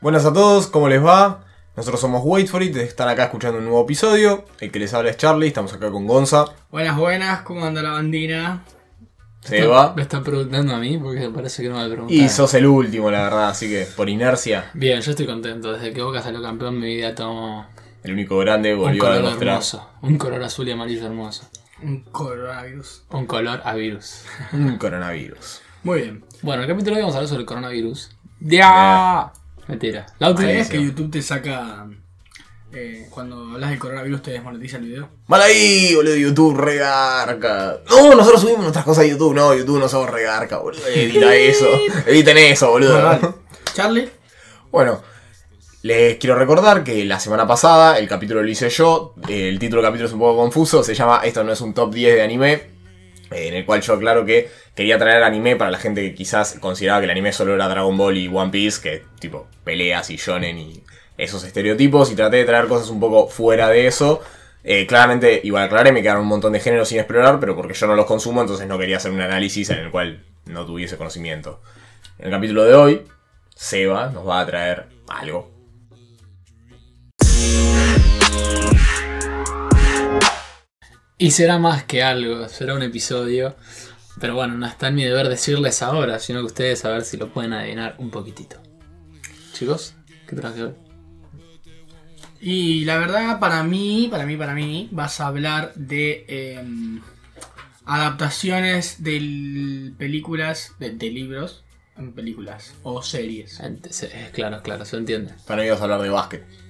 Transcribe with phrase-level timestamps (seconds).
[0.00, 1.44] Buenas a todos, ¿cómo les va?
[1.76, 4.44] Nosotros somos Wait for It, están acá escuchando un nuevo episodio.
[4.60, 7.92] El que les habla es Charlie, estamos acá con Gonza, Buenas, buenas, ¿cómo anda la
[7.92, 8.62] bandina?
[9.40, 9.92] Seba.
[9.94, 12.24] Me están preguntando a mí porque parece que no me preguntaron.
[12.24, 15.72] Y sos el último, la verdad, así que por inercia, Bien, yo estoy contento.
[15.72, 17.66] Desde que Boca salió campeón, mi vida tomó
[18.02, 19.48] el único grande un volvió a color demostrar.
[19.48, 19.90] hermoso.
[20.02, 21.48] Un color azul y amarillo hermoso.
[21.82, 23.02] Un coronavirus.
[23.10, 24.24] Un color a virus.
[24.52, 25.60] Un coronavirus.
[25.82, 26.24] Muy bien.
[26.42, 28.10] Bueno, el capítulo de hoy vamos a hablar sobre el coronavirus.
[28.40, 29.32] ¡Ya!
[29.68, 30.06] Mentira.
[30.18, 31.86] La última ¿Sabías que YouTube te saca.
[32.72, 35.08] eh, cuando hablas del coronavirus te desmonetiza el video?
[35.28, 37.78] Mal ahí, boludo, YouTube regarca.
[37.88, 40.86] No, nosotros subimos nuestras cosas a YouTube, no, YouTube no somos regarca, boludo.
[40.88, 41.66] Edita eso,
[42.06, 43.38] editen eso, boludo.
[43.74, 44.10] Charlie,
[44.70, 45.02] Bueno,
[45.82, 49.14] les quiero recordar que la semana pasada el capítulo lo hice yo.
[49.28, 50.82] El título del capítulo es un poco confuso.
[50.82, 52.73] Se llama Esto no es un top 10 de anime.
[53.34, 57.00] En el cual yo aclaro que quería traer anime para la gente que quizás consideraba
[57.00, 60.58] que el anime solo era Dragon Ball y One Piece, que tipo peleas y shonen
[60.58, 60.82] y
[61.18, 62.10] esos estereotipos.
[62.12, 64.22] Y traté de traer cosas un poco fuera de eso.
[64.62, 67.86] Eh, claramente, igual aclaré, me quedaron un montón de géneros sin explorar, pero porque yo
[67.86, 71.60] no los consumo, entonces no quería hacer un análisis en el cual no tuviese conocimiento.
[72.18, 73.02] En el capítulo de hoy,
[73.54, 75.53] Seba nos va a traer algo.
[81.24, 83.56] Y será más que algo, será un episodio.
[84.20, 87.16] Pero bueno, no está en mi deber decirles ahora, sino que ustedes a ver si
[87.16, 88.60] lo pueden adivinar un poquitito.
[89.54, 89.94] Chicos,
[90.28, 90.74] ¿qué traje hoy?
[92.42, 97.00] y la verdad, para mí, para mí, para mí, vas a hablar de em,
[97.86, 101.64] adaptaciones de películas, de, de libros
[101.96, 103.60] en películas o series.
[103.60, 105.32] Eh, Claro, claro, se entiende.
[105.46, 106.63] Para mí vas a hablar de básquet.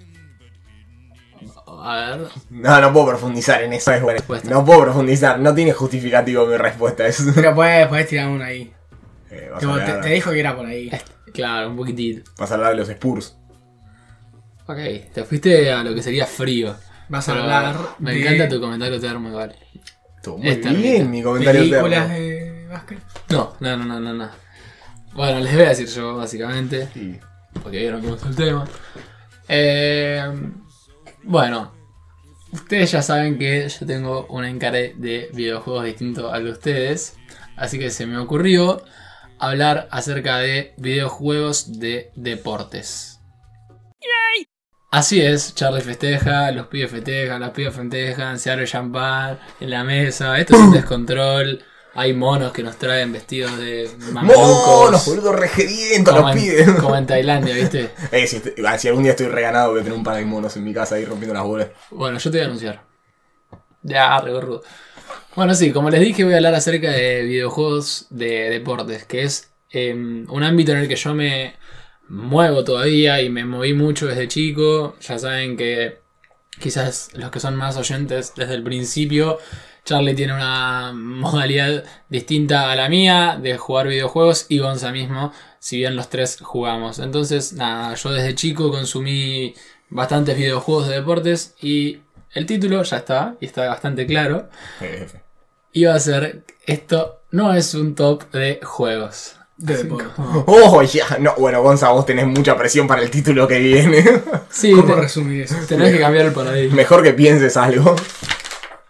[1.66, 3.90] A ver, No, no puedo profundizar en eso.
[3.92, 4.48] Respuesta.
[4.48, 7.06] No puedo profundizar, no tiene justificativo mi respuesta.
[7.06, 8.72] Es, Pero puedes, puedes tirar una ahí.
[9.30, 10.90] Eh, vas, a Tipo, te, dijo que era por ahí.
[11.32, 12.30] claro, un poquitito.
[12.38, 13.36] vas a hablar de los Spurs.
[14.66, 14.78] Ok,
[15.12, 16.74] te fuiste a lo que sería frío.
[17.08, 19.54] Vas a Pero hablar Me de encanta tu comentario termo igual.
[20.16, 22.14] Estuvo muy Esta bien mi comentario películas termo.
[22.14, 22.98] de básquet.
[23.28, 24.28] No, no, no, no, no, no.
[25.12, 27.18] Bueno, les voy a decir yo básicamente, Sí.
[27.62, 28.64] porque vieron cómo está el tema.
[29.48, 30.22] Eh,
[31.24, 31.72] bueno,
[32.52, 37.16] ustedes ya saben que yo tengo un encare de videojuegos distinto al de ustedes,
[37.56, 38.82] así que se me ocurrió
[39.38, 43.14] hablar acerca de videojuegos de deportes.
[44.90, 49.82] Así es, Charlie festeja, los pibes festejan, las pibes festejan, se abre champán en la
[49.82, 55.32] mesa, esto es un descontrol, hay monos que nos traen vestidos de ¡Monos, mamelucos, boludo,
[55.32, 56.70] regedientos como, los en, pibes!
[56.80, 57.90] como en Tailandia, ¿viste?
[58.12, 60.56] Eh, si, est- si algún día estoy reganado, voy a tener un par de monos
[60.56, 61.68] en mi casa ahí rompiendo las bolas.
[61.90, 62.82] Bueno, yo te voy a anunciar.
[63.82, 64.62] Ya, regorrudo.
[65.36, 69.50] Bueno, sí, como les dije, voy a hablar acerca de videojuegos de deportes, que es
[69.70, 71.56] eh, un ámbito en el que yo me
[72.08, 74.96] muevo todavía y me moví mucho desde chico.
[75.00, 75.98] Ya saben que
[76.60, 79.38] quizás los que son más oyentes desde el principio,
[79.84, 85.76] Charlie tiene una modalidad distinta a la mía de jugar videojuegos y Gonza mismo, si
[85.78, 86.98] bien los tres jugamos.
[86.98, 89.54] Entonces, nada, yo desde chico consumí
[89.90, 92.00] bastantes videojuegos de deportes y
[92.32, 94.48] el título ya está, y está bastante claro.
[95.72, 99.36] Iba a ser, esto no es un top de juegos.
[99.56, 100.06] De Así deporte.
[100.16, 101.18] como- ¡Oh, ya!
[101.20, 104.04] No, bueno, Gonza, vos tenés mucha presión para el título que viene.
[104.50, 105.56] Sí, ¿Cómo te- resumir eso?
[105.68, 106.74] tenés que cambiar el paradigma.
[106.74, 107.94] Mejor que pienses algo.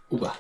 [0.09, 0.35] Upa.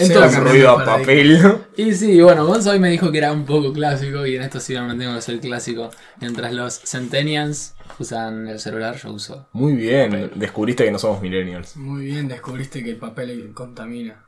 [0.00, 1.60] Entonces, ruido a papel.
[1.76, 4.60] Y sí, bueno, Gonzo hoy me dijo que era un poco clásico y en esto
[4.60, 5.90] sí me mantengo que ser clásico.
[6.20, 9.48] Mientras los Centennials usan el celular, yo uso.
[9.52, 11.76] Muy bien, descubriste que no somos millennials.
[11.76, 14.24] Muy bien, descubriste que el papel contamina.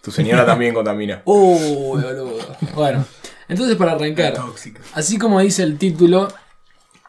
[0.00, 1.22] Tu señora también contamina.
[1.24, 1.58] ¡Uh,
[1.92, 2.38] boludo!
[2.74, 3.04] Bueno,
[3.48, 4.34] entonces para arrancar,
[4.94, 6.28] así como dice el título,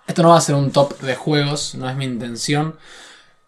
[0.08, 2.76] esto no va a ser un top de juegos, no es mi intención.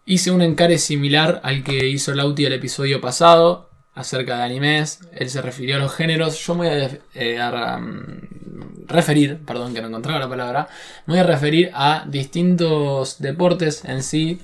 [0.08, 5.00] Hice un encare similar al que hizo Lauti el episodio pasado acerca de animes.
[5.12, 6.38] Él se refirió a los géneros.
[6.46, 10.68] Yo me voy a, eh, a, mm, referir, perdón que no encontraba la palabra,
[11.06, 14.40] me voy a referir a distintos deportes en sí.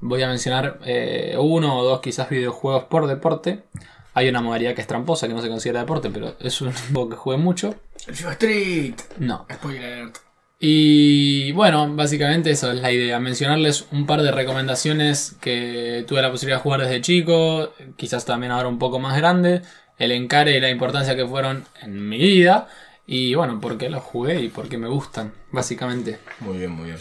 [0.00, 3.62] Voy a mencionar eh, uno o dos quizás videojuegos por deporte.
[4.14, 7.10] Hay una modalidad que es tramposa, que no se considera deporte, pero es un juego
[7.10, 7.76] que jugué mucho.
[8.08, 8.96] El Street.
[9.18, 9.46] No.
[9.48, 10.18] Spoiler alert.
[10.58, 16.30] Y bueno, básicamente eso es la idea, mencionarles un par de recomendaciones que tuve la
[16.30, 19.62] posibilidad de jugar desde chico, quizás también ahora un poco más grande,
[19.98, 22.68] el encare y la importancia que fueron en mi vida,
[23.06, 26.18] y bueno, por qué los jugué y por qué me gustan, básicamente.
[26.40, 26.98] Muy bien, muy bien.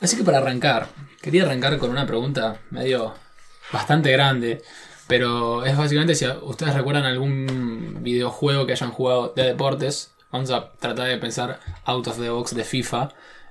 [0.00, 0.88] Así que para arrancar,
[1.20, 3.14] quería arrancar con una pregunta medio
[3.72, 4.62] bastante grande,
[5.08, 10.70] pero es básicamente si ustedes recuerdan algún videojuego que hayan jugado de deportes, vamos a
[10.78, 13.10] tratar de pensar out of the box de FIFA.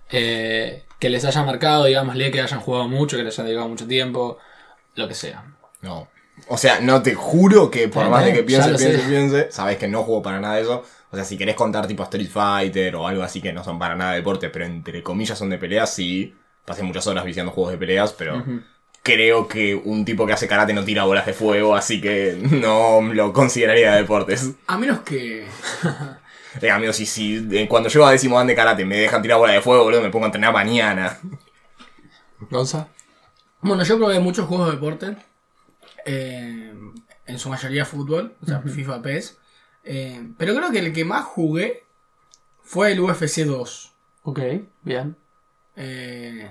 [0.09, 3.85] eh, que les haya marcado, digámosle, que hayan jugado mucho, que les haya dedicado mucho
[3.88, 4.38] tiempo,
[4.95, 5.44] lo que sea.
[5.81, 6.09] No.
[6.47, 9.07] O sea, no te juro que por Está más de que ya piense, piense, sé.
[9.07, 10.83] piense, sabes que no juego para nada de eso.
[11.12, 13.95] O sea, si querés contar tipo Street Fighter o algo así que no son para
[13.95, 16.35] nada deporte, pero entre comillas son de peleas, sí.
[16.65, 18.44] Pasé muchas horas viciando juegos de peleas, pero
[19.03, 23.01] creo que un tipo que hace karate no tira bolas de fuego, así que no
[23.13, 24.51] lo consideraría de deportes.
[24.68, 25.47] A menos que.
[26.62, 29.38] Eh, amigo, si, si eh, cuando llego a décimo dan de karate me dejan tirar
[29.38, 31.18] bolas de fuego, boludo, me pongo a entrenar mañana.
[32.50, 32.88] Gonza.
[33.62, 35.15] Bueno, yo probé muchos juegos de deporte.
[36.06, 36.74] eh,
[37.25, 39.38] en su mayoría fútbol, o sea, FIFA PES.
[39.83, 41.83] eh, pero creo que el que más jugué
[42.63, 43.94] fue el UFC 2.
[44.24, 44.39] Ok,
[44.83, 45.15] bien.
[45.75, 46.50] eh,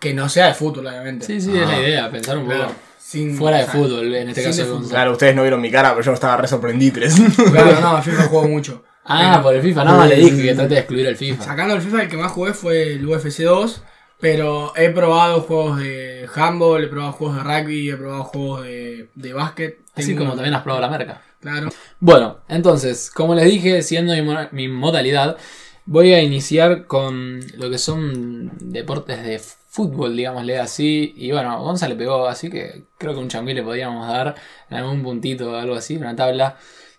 [0.00, 1.24] que no sea de fútbol, obviamente.
[1.26, 1.70] Sí, sí, es Ah.
[1.72, 4.50] la idea, pensar un poco Claro, sin- fuera de o sea, fútbol, en este sin
[4.50, 4.80] caso de fútbol.
[4.80, 4.94] Gonza.
[4.94, 7.14] Claro, ustedes no vieron mi cara, pero yo estaba re sorprenditres.
[7.50, 8.84] Claro, no, FIFA juego mucho.
[9.08, 11.44] Ah, por el FIFA, no, le dije que trate de excluir el FIFA.
[11.44, 13.82] Sacando el FIFA, el que más jugué fue el UFC 2.
[14.18, 19.10] Pero he probado juegos de handball, he probado juegos de rugby, he probado juegos de,
[19.14, 19.80] de básquet.
[19.94, 21.20] Así Tengo- como también has probado la merca.
[21.40, 21.68] Claro.
[22.00, 25.36] Bueno, entonces, como les dije, siendo mi, mo- mi modalidad,
[25.84, 31.12] voy a iniciar con lo que son deportes de fútbol, digámosle así.
[31.14, 34.34] Y bueno, Gonza le pegó, así que creo que un changüí le podríamos dar
[34.70, 36.56] en algún puntito o algo así, una tabla.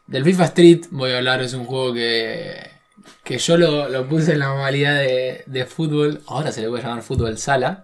[0.07, 2.71] Del FIFA Street voy a hablar, es un juego que,
[3.23, 6.21] que yo lo, lo puse en la modalidad de, de fútbol.
[6.27, 7.83] Ahora se le puede llamar fútbol sala.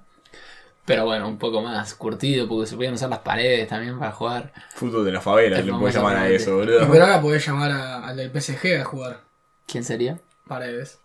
[0.86, 4.52] Pero bueno, un poco más curtido, porque se podían usar las paredes también para jugar.
[4.75, 7.04] Fútbol de la favela, El le puedes llamar a eso, Pero boludo.
[7.04, 9.22] ahora podés llamar a- al del PSG a jugar.
[9.66, 10.20] ¿Quién sería?
[10.46, 11.00] Paredes.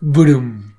[0.00, 0.74] Brum.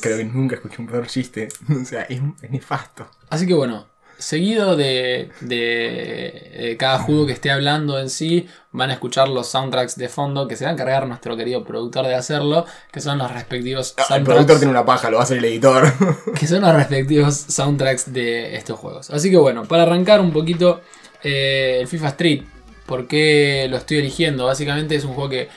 [0.00, 1.48] Creo que nunca escuché un peor chiste.
[1.82, 3.08] O sea, es, es nefasto.
[3.30, 3.86] Así que bueno,
[4.22, 9.48] seguido de, de- de cada juego que esté hablando en sí, van a escuchar los
[9.48, 13.18] soundtracks de fondo que se va a encargar nuestro querido productor de hacerlo, que son
[13.18, 15.92] los respectivos Ah, El productor soundtracks, tiene una paja, lo va a hacer el editor.
[16.38, 19.10] que son los respectivos soundtracks de estos juegos.
[19.10, 20.80] Así que bueno, para arrancar un poquito
[21.22, 22.42] eh, el FIFA Street,
[22.86, 24.46] ¿por qué lo estoy eligiendo?
[24.46, 25.48] Básicamente es un juego que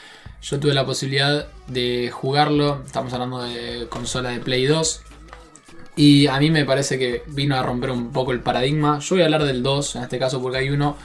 [0.41, 5.01] yo tuve la posibilidad de jugarlo, estamos hablando de consola de Play 2.
[5.95, 8.99] Y a mí me parece que vino a romper un poco el paradigma.
[8.99, 10.97] Yo voy a hablar del 2, en este caso porque hay uno,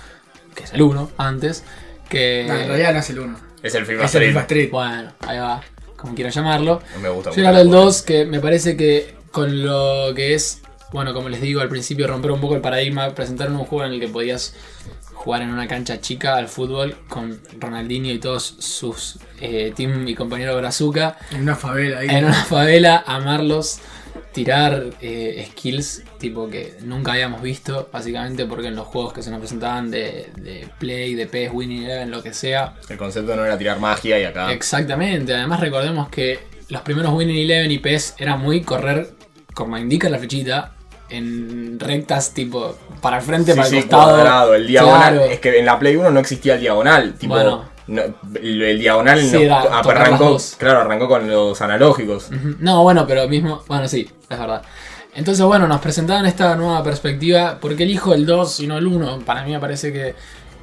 [0.54, 1.62] que es el 1 antes,
[2.08, 2.44] que...
[2.48, 3.38] No, en realidad no es el 1.
[3.62, 4.28] es el FIFA Es el Street.
[4.30, 4.70] FIFA Street.
[4.70, 5.62] Bueno, ahí va,
[5.96, 6.82] como quieran llamarlo.
[6.96, 7.84] No me gusta Yo voy a hablar la del cosa.
[7.84, 12.08] 2, que me parece que con lo que es, bueno, como les digo al principio,
[12.08, 14.54] romper un poco el paradigma, presentaron un juego en el que podías
[15.14, 20.14] jugar en una cancha chica al fútbol con Ronaldinho y todos sus eh, team y
[20.14, 22.08] compañero Brazuca En una favela ahí.
[22.08, 23.80] en una favela, amarlos,
[24.32, 29.30] tirar eh, skills tipo que nunca habíamos visto, básicamente porque en los juegos que se
[29.30, 33.44] nos presentaban de, de Play, de PES, Winning Eleven, lo que sea, El concepto no
[33.44, 34.52] era tirar magia y acá.
[34.52, 39.10] Exactamente, además recordemos que los primeros Winning Eleven y PES era muy correr,
[39.54, 40.72] como indica la flechita,
[41.08, 44.02] en rectas tipo para el frente, Sí, para el sí, costado.
[44.14, 45.14] cuadrado, el diagonal.
[45.16, 45.30] Claro.
[45.30, 47.14] Es que en la Play 1 no existía el diagonal.
[47.14, 47.68] Tipo, Bueno.
[47.90, 48.02] No-
[48.40, 52.28] el, diagonal Sí, no- ah, arrancó, claro, arrancó con los analógicos.
[52.58, 54.62] No, bueno, pero mismo, bueno, sí, es verdad.
[55.14, 57.58] Entonces, bueno, nos presentaban esta nueva perspectiva.
[57.60, 59.20] porque elijo el 2 y no el 1?
[59.26, 60.14] Para mí me parece que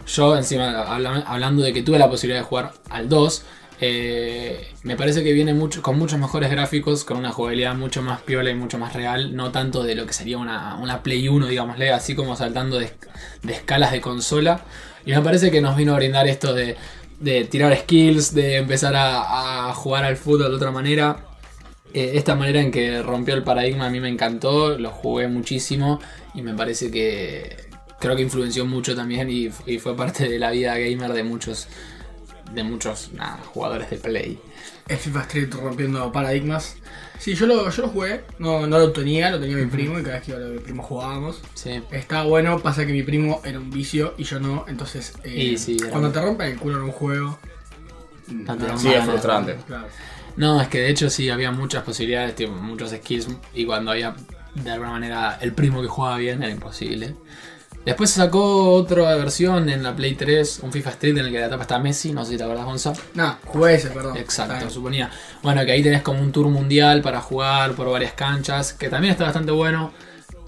[0.08, 3.44] yo, encima, habla- hablando de que tuve la posibilidad de jugar al 2,
[3.80, 8.22] eh, me parece que viene mucho, con muchos mejores gráficos, con una jugabilidad mucho más
[8.22, 11.46] piola y mucho más real, no tanto de lo que sería una, una Play 1,
[11.48, 12.92] digámosle, así como saltando de,
[13.44, 14.62] de escalas de consola.
[15.06, 16.76] Y me parece que nos vino a brindar esto de,
[17.20, 21.26] de tirar skills, de empezar a, jugar al fútbol de otra manera.
[21.94, 26.00] Eh, esta manera en que rompió el paradigma a mí me encantó, lo jugué muchísimo
[26.34, 27.68] y me parece que
[28.00, 31.68] creo que influenció mucho también y, fue parte de la vida gamer de muchos
[32.54, 33.12] de muchos
[33.54, 34.40] jugadores de play.
[34.88, 36.76] El FIFA Street rompiendo paradigmas.
[37.20, 38.22] Sí, yo lo, yo lo jugué.
[38.40, 40.50] No, no lo tenía, lo tenía mi primo y cada vez que iba a lo
[40.50, 41.42] de mi primo jugábamos.
[41.56, 41.82] Sí.
[41.92, 45.58] Estaba bueno, pasa que mi primo era un vicio y yo no, entonces eh, Y
[45.58, 47.38] sí, era cuando te rompen el culo en un juego...
[48.28, 49.06] No te Sí, es ganas.
[49.10, 49.58] frustrante.
[49.66, 49.88] Claro.
[50.36, 54.16] No, es que de hecho sí había muchas posibilidades, tipo, muchos skills y cuando había
[54.54, 57.16] de alguna manera el primo que jugaba bien era imposible.
[57.88, 61.40] Después se sacó otra versión en la Play 3, un FIFA Street en el que
[61.40, 62.92] la tapa está Messi, no sé si te acuerdas, Gonza.
[63.14, 64.18] No, jugué ese, perdón.
[64.18, 65.10] Exacto, suponía.
[65.42, 69.14] Bueno, que ahí tenés como un tour mundial para jugar por varias canchas, que también
[69.14, 69.94] está bastante bueno.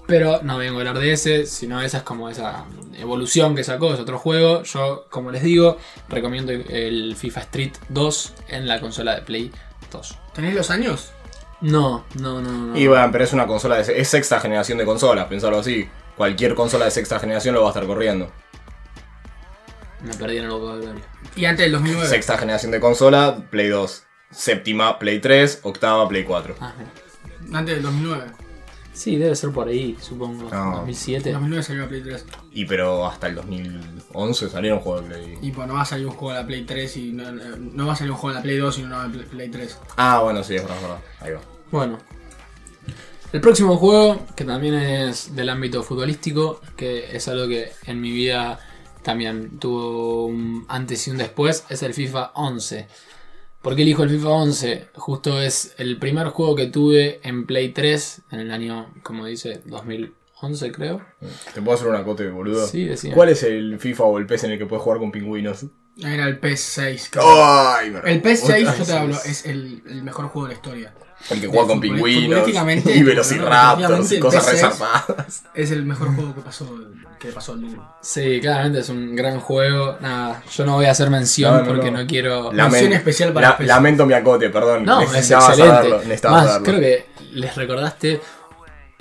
[0.06, 2.66] Pero no vengo a hablar de ese, sino esa es como esa
[2.98, 4.62] evolución que sacó, es otro juego.
[4.64, 5.78] Yo, como les digo,
[6.10, 9.50] recomiendo el FIFA Street 2 en la consola de Play
[9.90, 10.18] 2.
[10.34, 11.12] ¿Tenés los años?
[11.62, 12.78] No, no, no, no.
[12.78, 15.88] Y bueno, pero es una consola, de, es sexta generación de consolas, pensarlo así.
[16.20, 18.30] Cualquier consola de sexta generación lo va a estar corriendo.
[20.02, 21.00] Me perdí en el vocabulario.
[21.34, 22.08] Y antes del 2009.
[22.08, 24.02] Sexta generación de consola, Play 2.
[24.30, 26.56] séptima Play 3, octava Play 4.
[26.60, 27.58] Ah, mira.
[27.58, 28.32] Antes del 2009.
[28.92, 30.50] Sí, debe ser por ahí, supongo.
[30.50, 30.72] No.
[30.80, 31.30] 2007.
[31.30, 32.26] En 2009 salió la Play 3.
[32.52, 35.38] Y pero hasta el 2011 salieron juegos de Play.
[35.40, 37.86] Y pues no va a salir un juego de la Play 3 y no, no
[37.86, 39.78] va a salir un juego de la Play 2 y no de la Play 3.
[39.96, 41.00] Ah, bueno, sí, es verdad, es verdad.
[41.20, 41.40] Ahí va.
[41.70, 41.98] Bueno.
[43.32, 48.10] El próximo juego, que también es del ámbito futbolístico, que es algo que en mi
[48.10, 48.58] vida
[49.02, 52.88] también tuvo un antes y un después, es el FIFA 11.
[53.62, 54.88] ¿Por qué elijo el FIFA 11?
[54.94, 59.60] Justo es el primer juego que tuve en Play 3 en el año, como dice,
[59.66, 61.00] 2011 creo.
[61.54, 62.66] ¿Te puedo hacer una cote, boludo?
[62.66, 63.14] Sí, decía.
[63.14, 65.66] ¿Cuál es el FIFA o el PES en el que puedes jugar con pingüinos?
[65.98, 67.08] Era el PS6.
[67.10, 67.24] creo.
[67.26, 67.90] ¡Ay!
[67.90, 70.94] me El PS6, Otra- yo te hablo, es el, el mejor juego de la historia.
[71.28, 72.48] El que juega con Futbol- pingüinos
[72.86, 75.42] y velociraptors y cosas PS6 resarpadas.
[75.54, 76.66] Es el mejor juego que pasó,
[77.18, 77.86] que pasó el mundo.
[78.00, 79.96] Sí, claramente es un gran juego.
[80.00, 81.98] Nada, yo no voy a hacer mención No, no, porque no.
[82.00, 82.52] no, quiero...
[82.52, 83.66] Lamen- Mención especial para la-.
[83.66, 84.84] Lamento mi acote, perdón.
[84.84, 85.48] No, es excelente.
[86.08, 86.62] Más, saberlo.
[86.64, 88.20] creo que les recordaste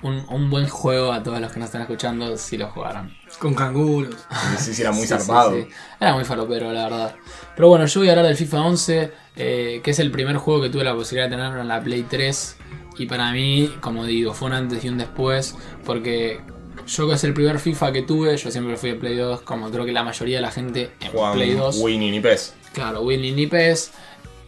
[0.01, 3.11] un, un buen juego a todos los que nos están escuchando si lo jugaron.
[3.39, 4.15] Con canguros.
[4.57, 5.53] Sí, sí, era muy Sí, sí, zarpado.
[5.53, 5.67] sí.
[5.99, 7.15] Era muy falopero, la verdad.
[7.55, 10.61] Pero bueno, yo voy a hablar del FIFA 11, eh, que es el primer juego
[10.61, 12.57] que tuve la posibilidad de tener en la Play 3.
[12.97, 15.55] Y para mí, como digo, fue un antes y un después,
[15.85, 16.41] porque
[16.85, 19.71] yo que es el primer FIFA que tuve, yo siempre fui de Play 2, como
[19.71, 21.77] creo que la mayoría de la gente en Play 2.
[21.79, 22.53] Winning y PES.
[22.73, 23.91] Claro, Winning y PES.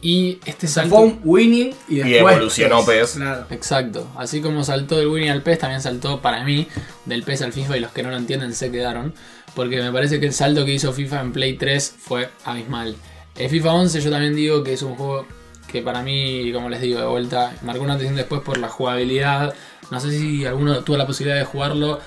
[0.02, 0.96] Y este salto...
[0.96, 2.34] Fue un winning y después.
[2.34, 3.12] evolucionó PES.
[3.12, 3.46] Claro.
[3.48, 6.68] Exacto, así como saltó del Winning al PES, también saltó para mí
[7.06, 9.14] del PES al FIFA y los que no lo entienden se quedaron,
[9.54, 12.96] porque me parece que el salto que hizo FIFA en Play 3 fue abismal.
[13.36, 15.26] El FIFA 11 yo también digo que es un juego
[15.70, 19.54] que para mí, como les digo de vuelta, marcó una atención después por la jugabilidad.
[19.90, 22.00] No sé si alguno tuvo la posibilidad de jugarlo.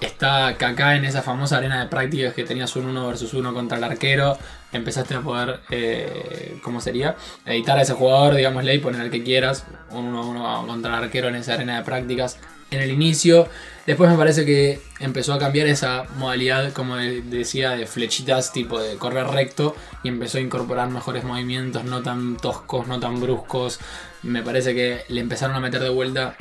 [0.00, 3.78] Está Kaká en esa famosa arena de prácticas que tenías un 1 versus 1 contra
[3.78, 4.38] el arquero.
[4.72, 7.16] Empezaste a poder, eh, ¿cómo sería?
[7.44, 9.66] Editar a ese jugador, digámosle, y poner al que quieras.
[9.90, 12.38] Un 1-1 contra el arquero en esa arena de prácticas
[12.70, 13.48] en el inicio.
[13.88, 18.78] Después me parece que empezó a cambiar esa modalidad, como de- decía, de flechitas, tipo
[18.78, 19.74] de correr recto.
[20.02, 23.78] Y empezó a incorporar mejores movimientos, no tan toscos, no tan bruscos.
[24.22, 26.36] Me parece que le empezaron a meter de vuelta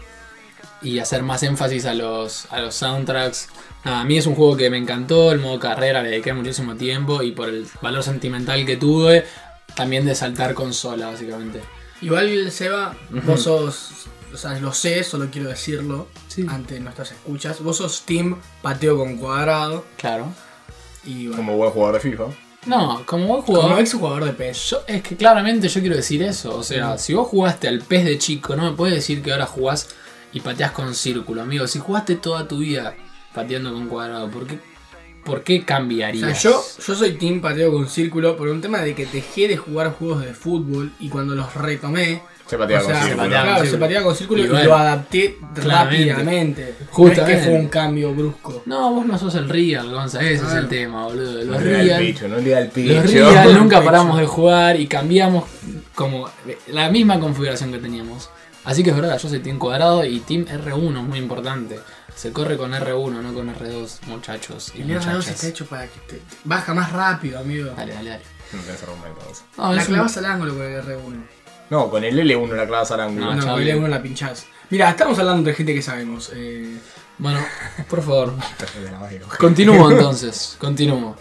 [0.82, 3.48] y hacer más énfasis a los, a los soundtracks.
[3.86, 6.76] Nada, a mí es un juego que me encantó, el modo carrera le dediqué muchísimo
[6.76, 9.24] tiempo y por el valor sentimental que tuve,
[9.74, 11.62] también de saltar consola, básicamente.
[12.02, 14.08] Igual, Seba, vos sos.
[14.38, 16.46] O sea, lo sé, solo quiero decirlo Sí.
[16.48, 17.60] ante nuestras escuchas.
[17.60, 19.84] Vos sos Team Pateo con Cuadrado.
[19.98, 20.28] Claro.
[21.04, 22.24] Y bueno, Como buen jugador de FIFA.
[22.68, 23.80] No, como buen como, jugador.
[23.80, 24.70] ex jugador de PES.
[24.70, 26.56] Yo- es que claramente yo quiero decir eso.
[26.56, 29.48] O sea, si vos jugaste al pez de chico, no me puedes decir que ahora
[29.48, 29.88] jugás
[30.34, 31.66] y pateás con círculo, amigo.
[31.66, 32.94] Si jugaste toda tu vida
[33.34, 34.60] pateando con cuadrado, ¿por qué,
[35.28, 36.42] por qué O cambiarías?
[36.42, 39.58] sea, yo, yo soy Team Pateo con Círculo por un tema de que dejé de
[39.58, 42.22] jugar juegos de fútbol y cuando los retomé.
[42.48, 43.28] Se o sea, con círculo.
[43.28, 46.14] claro, pateaba con círculo Y lo adapté claramente.
[46.14, 46.62] rápidamente.
[46.64, 47.40] No es Justamente.
[47.40, 48.64] que fue un cambio brusco.
[48.66, 51.34] No, vos no sos el real, Gonza, ese es el tema, boludo.
[51.44, 52.94] Los No real, pecho, no el pecho.
[52.94, 55.44] los real nunca paramos de jugar y cambiamos
[55.94, 56.30] como
[56.68, 58.30] la misma configuración que teníamos.
[58.64, 61.80] Así que es verdad, yo soy Team Cuadrado y Team R1 es muy importante.
[62.18, 65.28] Se corre con R1, no con R2, muchachos y El R2 muchachas.
[65.30, 67.72] está hecho para que te, te- baja más rápido, amigo.
[67.78, 68.24] Dale, dale, dale.
[68.54, 69.22] No tenés argumento.
[69.58, 71.24] No, la es un- clavas al ángulo con el R1.
[71.70, 73.26] No, con el L1 la clavas al ángulo.
[73.28, 74.46] No, No, con el R1 la pinchás.
[74.70, 76.32] Mira, estamos hablando de gente que sabemos.
[76.34, 76.78] Eh,
[77.20, 77.40] Bueno,
[77.90, 78.34] por favor.
[79.40, 81.16] Continúo entonces, continúo.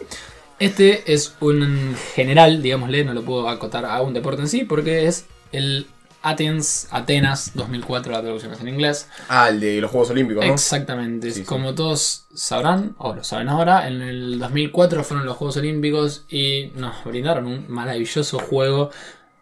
[0.59, 5.07] Este es un general, digámosle, no lo puedo acotar a un deporte en sí, porque
[5.07, 5.87] es el
[6.29, 9.09] Athens, Atenas 2004, la traducción es en inglés.
[9.29, 10.53] Ah, el de los Juegos Olímpicos, ¿no?
[10.53, 11.45] Exactamente, Sí, sí.
[11.45, 16.73] como todos sabrán, o lo saben ahora, en el 2004 fueron los Juegos Olímpicos y
[16.75, 18.91] nos brindaron un maravilloso juego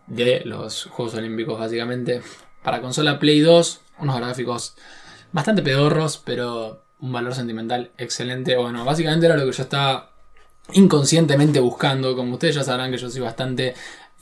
[0.07, 2.23] de los Juegos Olímpicos, básicamente.
[2.63, 4.75] Para consola Play 2, unos gráficos
[5.33, 8.57] bastante pedorros, pero un valor sentimental excelente.
[8.57, 10.11] Bueno, básicamente era lo que yo estaba
[10.73, 12.17] inconscientemente buscando.
[12.17, 13.75] Como ustedes ya sabrán que yo soy bastante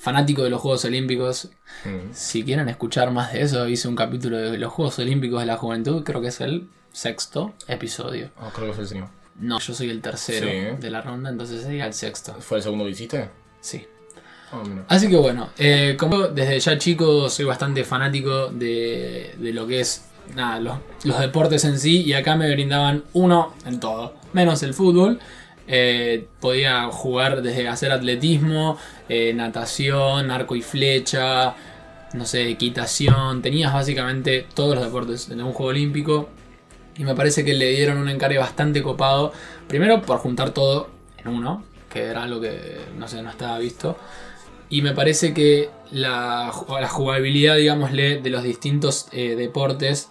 [0.02, 1.49] fanático de los Juegos Olímpicos.
[1.85, 2.11] Mm.
[2.12, 5.56] Si quieren escuchar más de eso, hice un capítulo de los Juegos Olímpicos de la
[5.56, 8.30] Juventud, creo que es el sexto episodio.
[8.37, 9.09] Ah, creo que fue el señor.
[9.38, 10.76] No, yo soy el tercero Sí.
[10.80, 12.35] de la ronda, entonces sería el sexto.
[12.40, 13.30] ¿Fue el segundo que hiciste?
[13.61, 13.87] Sí.
[14.52, 14.62] Ah.
[14.88, 19.80] Así que bueno, eh, como desde ya chico soy bastante fanático de, de lo que
[19.80, 20.02] es
[20.35, 24.75] nada, los, los deportes en sí y acá me brindaban uno en todo, menos el
[24.75, 25.21] fútbol.
[25.69, 28.78] Eh, podía jugar desde hacer atletismo,
[29.09, 31.54] eh, natación, arco y flecha,
[32.14, 33.42] no sé, equitación.
[33.42, 36.28] Tenías básicamente todos los deportes en un juego olímpico
[36.97, 39.33] y me parece que le dieron un encargue bastante copado.
[39.69, 43.97] Primero por juntar todo en uno, que era algo que no sé, no estaba visto.
[44.69, 50.09] Y me parece que la, jugabilidad, digámosle, de los distintos eh, deportes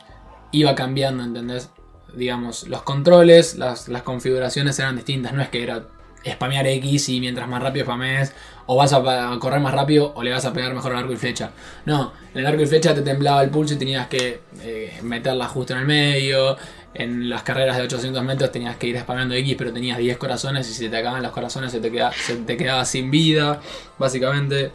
[0.51, 1.71] iba cambiando, ¿entendés?
[2.15, 5.33] Digamos, los controles, las, las configuraciones eran distintas.
[5.33, 5.83] No es que era
[6.29, 8.33] spamear X y mientras más rápido spamees,
[8.67, 9.01] o vas a
[9.39, 11.51] correr más rápido o le vas a pegar mejor al arco y flecha.
[11.85, 15.47] No, en el arco y flecha te temblaba el pulso y tenías que eh, meterla
[15.47, 16.57] justo en el medio.
[16.93, 20.69] En las carreras de 800 metros tenías que ir spameando X, pero tenías 10 corazones
[20.69, 23.61] y si te acaban los corazones se te, queda, se te quedaba sin vida,
[23.97, 24.71] básicamente.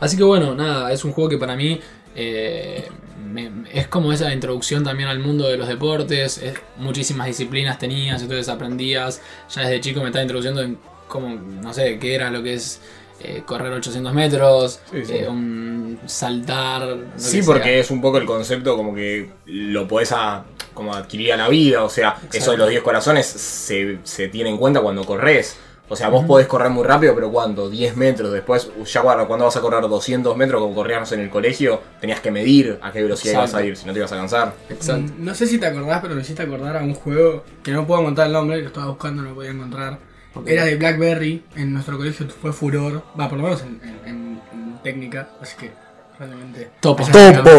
[0.00, 1.80] Así que bueno, nada, es un juego que para mí
[2.14, 2.88] eh,
[3.32, 6.38] me- es como esa introducción también al mundo de los deportes.
[6.38, 9.20] es- muchísimas disciplinas tenías, entonces aprendías.
[9.54, 10.78] Ya desde chico me estaba introduciendo en
[11.08, 12.80] cómo, no sé, qué era lo que es
[13.20, 15.12] eh, correr 800 metros, Sí, sí.
[15.14, 16.96] eh, un saltar.
[17.16, 17.44] Sí, sea.
[17.46, 20.44] porque es un poco el concepto como que lo podés a-
[20.74, 21.84] como adquirir a la vida.
[21.84, 25.56] O sea, eso de los 10 corazones se, se tiene en cuenta cuando corres.
[25.88, 27.68] O sea, vos podés correr muy rápido, pero ¿cuánto?
[27.68, 28.32] 10 metros.
[28.32, 32.20] Después, ya cuando, cuando vas a correr 200 metros, como corríamos en el colegio, tenías
[32.20, 34.54] que medir a qué velocidad ibas a ir, si no te ibas a cansar.
[34.70, 35.12] Exacto.
[35.18, 37.86] Mm, No sé si te acordás, pero me hiciste acordar a un juego que no
[37.86, 39.98] puedo encontrar el nombre, lo estaba buscando, no lo podía encontrar.
[40.46, 44.40] Era de Blackberry, en nuestro colegio fue furor, va, por lo menos en, en- en-
[44.52, 45.70] en técnica, así que
[46.18, 47.04] realmente Topo.
[47.04, 47.50] ¡Topo!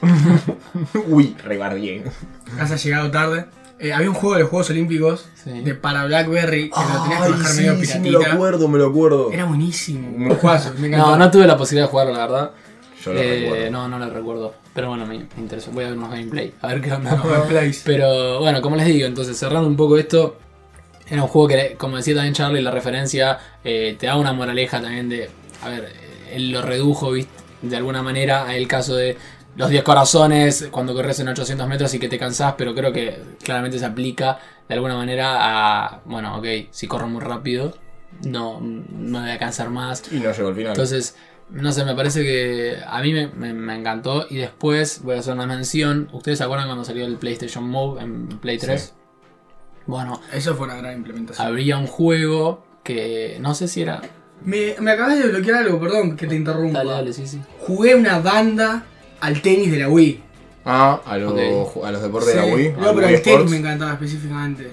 [1.08, 2.04] Uy, rebardié.
[2.58, 3.46] hayas llegado tarde.
[3.80, 5.50] Eh, había un juego de los Juegos Olímpicos Sí.
[5.62, 7.98] de para Blackberry que lo tenías que bajar medio piratita.
[8.00, 9.32] me lo acuerdo, me lo acuerdo.
[9.32, 11.06] Era buenísimo, un juegazo, me encantó.
[11.10, 12.50] No, no tuve la posibilidad de jugarlo, la verdad.
[13.04, 13.70] Yo lo Eh, recuerdo.
[13.70, 14.54] no, no lo recuerdo.
[14.72, 15.70] Pero bueno, me, me interesó.
[15.72, 16.54] Voy a ver unos gameplay.
[16.62, 17.22] A ver qué onda.
[17.84, 20.36] Pero bueno, como les digo, entonces cerrando un poco esto,
[21.08, 24.80] era un juego que, como decía también Charlie, la referencia eh, te da una moraleja
[24.80, 25.28] también de,
[25.62, 27.32] a ver, eh, él lo redujo ¿viste?
[27.62, 29.16] de alguna manera a el caso de
[29.56, 33.22] los 10 corazones cuando corres en 800 metros y que te cansás, pero creo que
[33.42, 37.76] claramente se aplica de alguna manera a, bueno, ok, si corro muy rápido,
[38.24, 40.70] no, no me voy a cansar más, Y no llegó al final.
[40.72, 41.16] entonces,
[41.50, 44.26] no sé, me parece que a mí me, me- me encantó.
[44.30, 46.08] Y después voy a hacer una mención.
[46.12, 48.80] ¿Ustedes se acuerdan cuando salió el PlayStation Move en Play 3?
[48.82, 48.92] Sí.
[49.86, 51.46] Bueno, Eso fue una gran implementación.
[51.46, 54.00] habría un juego que no sé si era.
[54.42, 56.78] Me, me acabas de bloquear algo, perdón que te interrumpa.
[56.78, 57.40] Dale, dale, sí, sí.
[57.60, 58.84] Jugué una banda
[59.26, 60.20] al tenis de la Wii.
[60.66, 61.84] ah, a, los Ok.
[61.84, 62.38] a los deportes Sí.
[62.38, 62.68] de la Wii.
[62.72, 64.70] No, pero Wii el tenis me encantaba específicamente.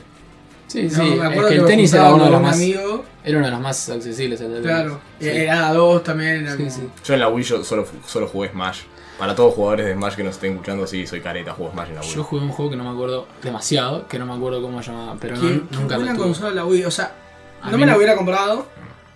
[0.68, 2.56] Sí, No, sí, me es acuerdo que el tenis era uno de los un más.
[2.56, 4.40] amigo, Era uno de los más accesibles.
[4.40, 5.02] el claro.
[5.20, 5.28] Sí.
[5.30, 6.44] Era dos también.
[6.44, 6.82] Era Sí, como- sí.
[7.04, 8.80] Yo en la Wii yo solo, solo jugué Smash.
[9.20, 11.90] Para todos los jugadores de Smash que nos estén escuchando, sí, soy careta, juego Smash
[11.90, 12.10] en la Wii.
[12.16, 14.92] Yo jugué un juego que no me acuerdo demasiado, que no me acuerdo cómo se
[14.92, 16.18] llamaba, pero no- ¿Quién, nunca lo tuve.
[16.18, 16.86] consola la Wii?
[16.86, 17.12] O sea,
[17.62, 17.98] A no me la no.
[17.98, 18.66] hubiera comprado.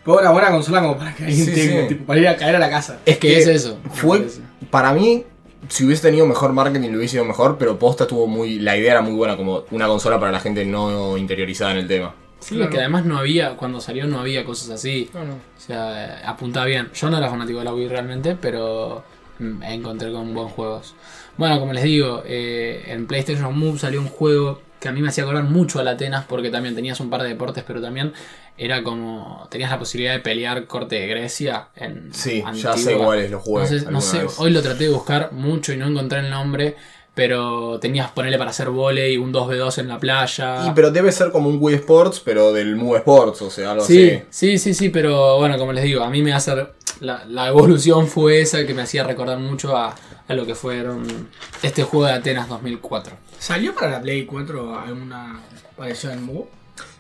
[0.03, 1.87] Pero una buena consola como para que alguien Sí, tenga, sí.
[1.87, 2.99] tipo, para ir a caer a la casa.
[3.05, 3.79] Es que que es eso.
[3.93, 4.41] Fue, parece.
[4.69, 5.23] Para mí,
[5.69, 8.59] si hubiese tenido mejor marketing, lo hubiese ido mejor, pero posta estuvo muy.
[8.59, 11.87] La idea era muy buena, como una consola para la gente no interiorizada en el
[11.87, 12.13] tema.
[12.39, 12.69] Sí, Claro.
[12.69, 15.09] es que además no había, cuando salió no había cosas así.
[15.13, 16.89] O sea, eh, apuntaba bien.
[16.93, 19.03] Yo no era fanático de la Wii realmente, pero
[19.39, 20.93] mm, encontré con buenos juegos.
[21.37, 25.09] Bueno, como les digo, eh, en PlayStation Move salió un juego que a mí me
[25.09, 28.13] hacía acordar mucho a la Atenas porque también tenías un par de deportes, pero también
[28.57, 29.47] era como.
[29.49, 32.13] tenías la posibilidad de pelear corte de Grecia en.
[32.13, 33.63] Sí, ya sé cuáles los jugué.
[33.63, 34.35] No sé, no sé, vez.
[34.37, 36.75] hoy lo traté de buscar mucho y no encontré el nombre,
[37.13, 40.67] pero tenías ponerle para hacer volei, un 2v2 en la playa.
[40.67, 43.83] Y, pero debe ser como un Wii Sports, pero del Move Sports, o sea, algo
[43.85, 44.23] Sí, así.
[44.29, 46.67] sí, sí, sí, pero bueno, como les digo, a mí me hace.
[47.01, 49.93] La, la evolución fue esa que me hacía recordar mucho a,
[50.27, 51.27] a lo que fueron
[51.61, 53.17] este juego de Atenas 2004.
[53.39, 55.39] ¿Salió para la Play 4 alguna
[55.77, 56.45] parecida al Move?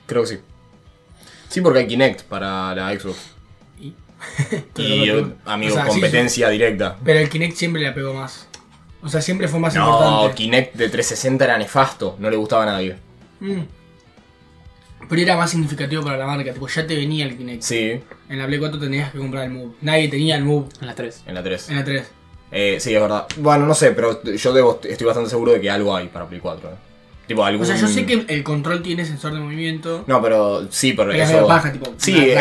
[0.05, 0.39] Creo que sí.
[1.49, 3.17] Sí, porque hay Kinect para la Xbox.
[3.79, 3.93] Y-
[4.77, 5.09] Y,
[5.45, 6.97] amigo, o sea, sí, competencia directa.
[7.03, 8.47] Pero el Kinect siempre le pegó más.
[9.01, 10.35] O sea, siempre fue más No, importante.
[10.35, 12.97] Kinect de 360 era nefasto, no le gustaba a nadie.
[13.39, 13.61] Mm.
[15.07, 17.61] Pero era más significativo para la marca, tipo, ya te venía el Kinect.
[17.61, 19.73] Sí, En la Play 4 tenías que comprar el Move.
[19.81, 21.23] Nadie tenía el Move En las 3.
[21.27, 21.69] en la 3.
[21.69, 22.07] en la 3.
[22.57, 23.27] Eh, sí, es verdad.
[23.37, 26.39] Bueno, no sé, pero yo debo, estoy bastante seguro de que algo hay para Play
[26.39, 26.69] 4.
[26.69, 26.73] eh.
[27.27, 27.63] Tipo, algún...
[27.63, 30.03] O sea, yo sé que el control tiene sensor de movimiento.
[30.07, 31.47] No, pero sí, pero Pero es eso...
[31.47, 31.93] paja, tipo.
[31.97, 32.31] Sí,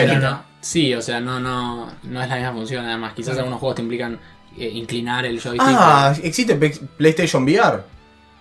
[0.61, 3.13] sí, o sea, no, no, no es la misma función, además.
[3.15, 4.21] Quizás algunos juegos te implican
[4.59, 5.63] eh, inclinar el joystick.
[5.63, 6.55] Ah, existe
[6.97, 7.81] PlayStation VR.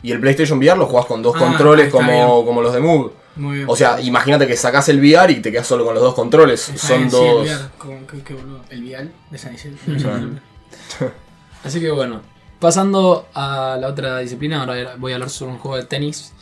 [0.04, 2.46] Y el PlayStation VR lo jugás con dos Ah, controles como, bien.
[2.46, 3.12] como los de Move.
[3.38, 3.68] Muy bien.
[3.70, 6.70] O sea, imagínate que sacás el VR y te quedas solo con los dos controles.
[6.70, 7.48] Está Son bien, sí, dos...
[7.50, 8.62] el VR, qué- qué boludo.
[8.70, 9.78] El Vial de San Isidro.
[11.63, 12.21] Así que bueno,
[12.60, 16.34] pasando a la otra disciplina, ahora voy a hablar sobre un juego de tenis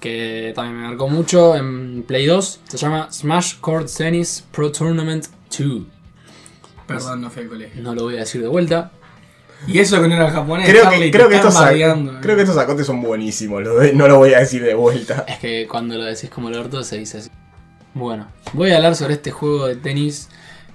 [0.00, 2.60] que también me marcó mucho en Play 2.
[2.68, 5.26] Se llama Smash Court Tennis Pro Tournament
[5.58, 5.82] 2.
[6.86, 7.82] Perdón, no fui al colegio.
[7.82, 8.90] No lo voy a decir de vuelta.
[9.66, 10.68] Y eso que no era japonés.
[10.68, 12.18] Creo que, creo, que estos, bardeando, eh.
[12.20, 13.62] creo que estos acotes son buenísimos.
[13.62, 15.24] lo de- no lo voy a decir de vuelta.
[15.26, 17.30] Es que cuando lo decís como el orto se dice así.
[17.94, 20.28] Bueno, voy a hablar sobre este juego de tenis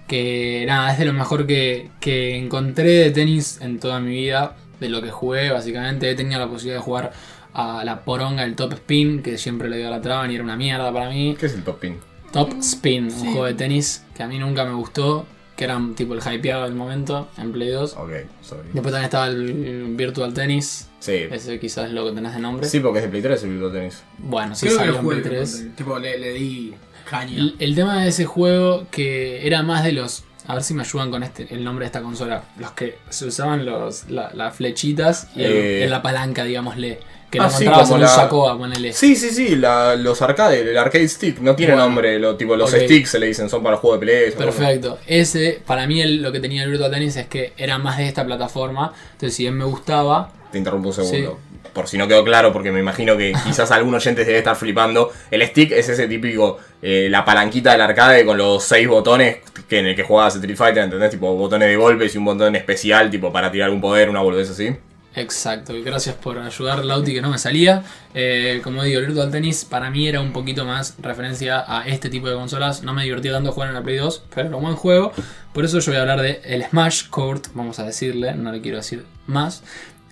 [0.10, 4.58] Que nada, es de lo mejor que, que encontré de tenis en toda mi vida.
[4.82, 6.10] De lo que jugué, básicamente.
[6.10, 7.12] He tenido la posibilidad de jugar
[7.54, 10.44] a la poronga, el top spin, que siempre le dio a la traba y era
[10.44, 11.36] una mierda para mí.
[11.40, 11.98] ¿Qué es el top pin?
[12.32, 13.22] Top Spin, Sí.
[13.22, 15.26] un juego de tenis que a mí nunca me gustó,
[15.58, 17.94] que era tipo el hypeado del momento en Play 2.
[17.98, 18.10] Ok,
[18.42, 18.70] sorry.
[18.72, 21.14] Después también estaba el Virtual Tennis, Sí.
[21.32, 22.68] ese quizás es lo que tenés de nombre.
[22.68, 24.04] Sí, porque es de Play 3 el Virtual Tennis.
[24.20, 25.22] Bueno, sí Creo que salió lo en.
[25.22, 25.68] Play 3.
[25.76, 26.74] Tipo, le, le di
[27.10, 27.38] caña.
[27.38, 30.24] El, el tema de ese juego que era más de los...
[30.48, 32.44] A ver si me ayudan con este, el nombre de esta consola.
[32.58, 35.84] Los que se usaban los, la- las flechitas y Eh.
[35.84, 37.00] en la palanca, digámosle.
[37.30, 38.92] Que Ah, lo sí, encontrabas como en un la- saco a ponerle.
[38.94, 41.86] Sí, sí, sí, la- los arcade, el arcade stick, no tiene Bueno.
[41.88, 44.32] nombre, lo, tipo los sticks se le dicen, son para juego de play.
[44.32, 44.98] Perfecto.
[45.06, 48.08] Ese, para mí, el- lo que tenía el Virtual Tennis es que era más de
[48.08, 48.92] esta plataforma.
[49.12, 51.38] Entonces, si bien me gustaba, Te interrumpo un segundo.
[51.74, 55.12] Por si no quedó claro, porque me imagino que quizás algún oyente debe estar flipando.
[55.30, 59.80] El stick es ese típico, eh, la palanquita del arcade con los seis botones que
[59.80, 61.12] en el que jugabas Street Fighter, ¿entendés?
[61.12, 64.50] Tipo botones de golpes y un botón especial, tipo para tirar un poder, una boludez
[64.50, 64.76] así.
[65.16, 67.84] Exacto, y gracias por ayudar Lauti que no me salía.
[68.14, 72.10] Eh, como digo, el Virtual Tennis para mí era un poquito más referencia a este
[72.10, 72.84] tipo de consolas.
[72.84, 75.12] No me divertía tanto jugar en la Play 2, pero era un buen juego.
[75.54, 78.62] Por eso yo voy a hablar de el Smash Court, vamos a decirle, no le
[78.62, 79.64] quiero decir más.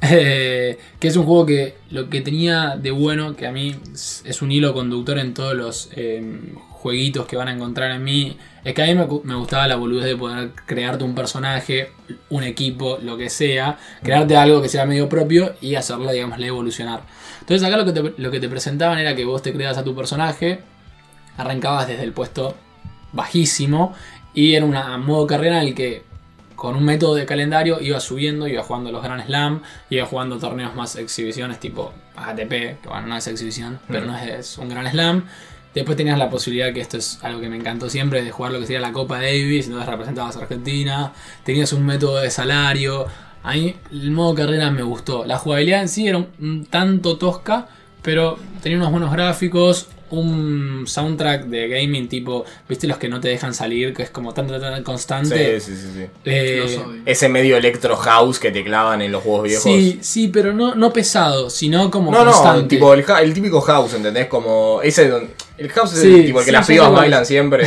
[0.02, 4.42] Eh, que es un juego que lo que tenía de bueno, que a mí es
[4.42, 8.76] un hilo conductor en todos los eh, jueguitos que van a encontrar en mí, es
[8.76, 11.90] que a mí me, gu- me gustaba la boludez de poder crearte un personaje,
[12.30, 17.02] un equipo, lo que sea, crearte algo que sea medio propio y hacerlo, digamos, evolucionar.
[17.40, 19.84] Entonces acá lo que, te, lo que te presentaban era que vos te creas a
[19.84, 20.60] tu personaje,
[21.38, 22.56] arrancabas desde el puesto
[23.14, 23.94] bajísimo
[24.36, 26.04] y era una modo carrera en el que
[26.58, 30.76] con un método de calendario iba subiendo, iba jugando los Grand Slam, iba jugando torneos
[30.76, 34.90] más exhibiciones tipo ATP, que bueno, no es exhibición, pero no es, es un Grand
[34.90, 35.24] Slam.
[35.76, 38.60] Después tenías la posibilidad, que esto es algo que me encantó siempre, de jugar lo
[38.60, 43.06] que sería la Copa Davis, entonces representabas a Argentina, tenías un método de salario.
[43.44, 45.26] A mí el modo carrera me gustó.
[45.26, 47.68] La jugabilidad en sí era un, un tanto tosca,
[48.02, 53.28] pero tenía unos buenos gráficos, un soundtrack de gaming tipo, viste los que no te
[53.28, 55.60] dejan salir, que es como tan, tan, tan constante.
[55.60, 56.06] Sí, sí, sí, sí.
[56.26, 57.02] Eh.
[57.06, 59.64] Ese medio electro house que te clavan en los juegos viejos.
[59.64, 63.94] sí, sí, pero no, no pesado, sino como No, no, tipo el, el típico house,
[63.94, 64.28] ¿entendés?
[64.28, 65.12] Como ese
[65.58, 67.28] el house es Sí, el, tipo el que sí, las pibas bailan es.
[67.28, 67.66] siempre.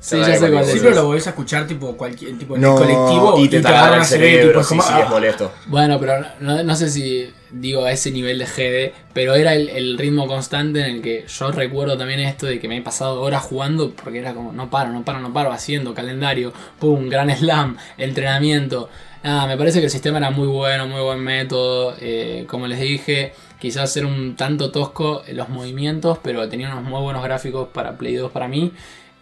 [0.00, 0.80] Sí, se ya sé cuál es.
[0.80, 4.02] pero lo volvés a escuchar tipo, cualquier, tipo en No, el colectivo y te agarran
[4.02, 5.52] el tipo, cerebro, es sí, como, sí, ah, es molesto.
[5.66, 9.68] Bueno, pero no, no sé si digo a ese nivel de GD, pero era el,
[9.70, 13.20] el ritmo constante en el que yo recuerdo también esto de que me he pasado
[13.20, 17.30] horas jugando porque era como no paro, no paro, no paro, haciendo calendario, pum, gran
[17.36, 18.88] slam, entrenamiento.
[19.22, 21.94] Nada, me parece que el sistema era muy bueno, muy buen método.
[22.00, 26.84] eh, como les dije, quizás era un tanto tosco en los movimientos, pero tenía unos
[26.84, 28.72] muy buenos gráficos para Play 2 para mí.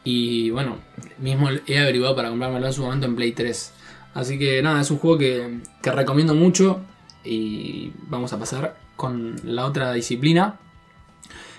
[0.05, 0.79] Y bueno,
[1.19, 3.73] mismo he averiguado para comprármelo en su momento en Play 3.
[4.15, 6.81] Así que nada, es un juego que, que recomiendo mucho.
[7.25, 10.59] Y vamos a pasar con la otra disciplina.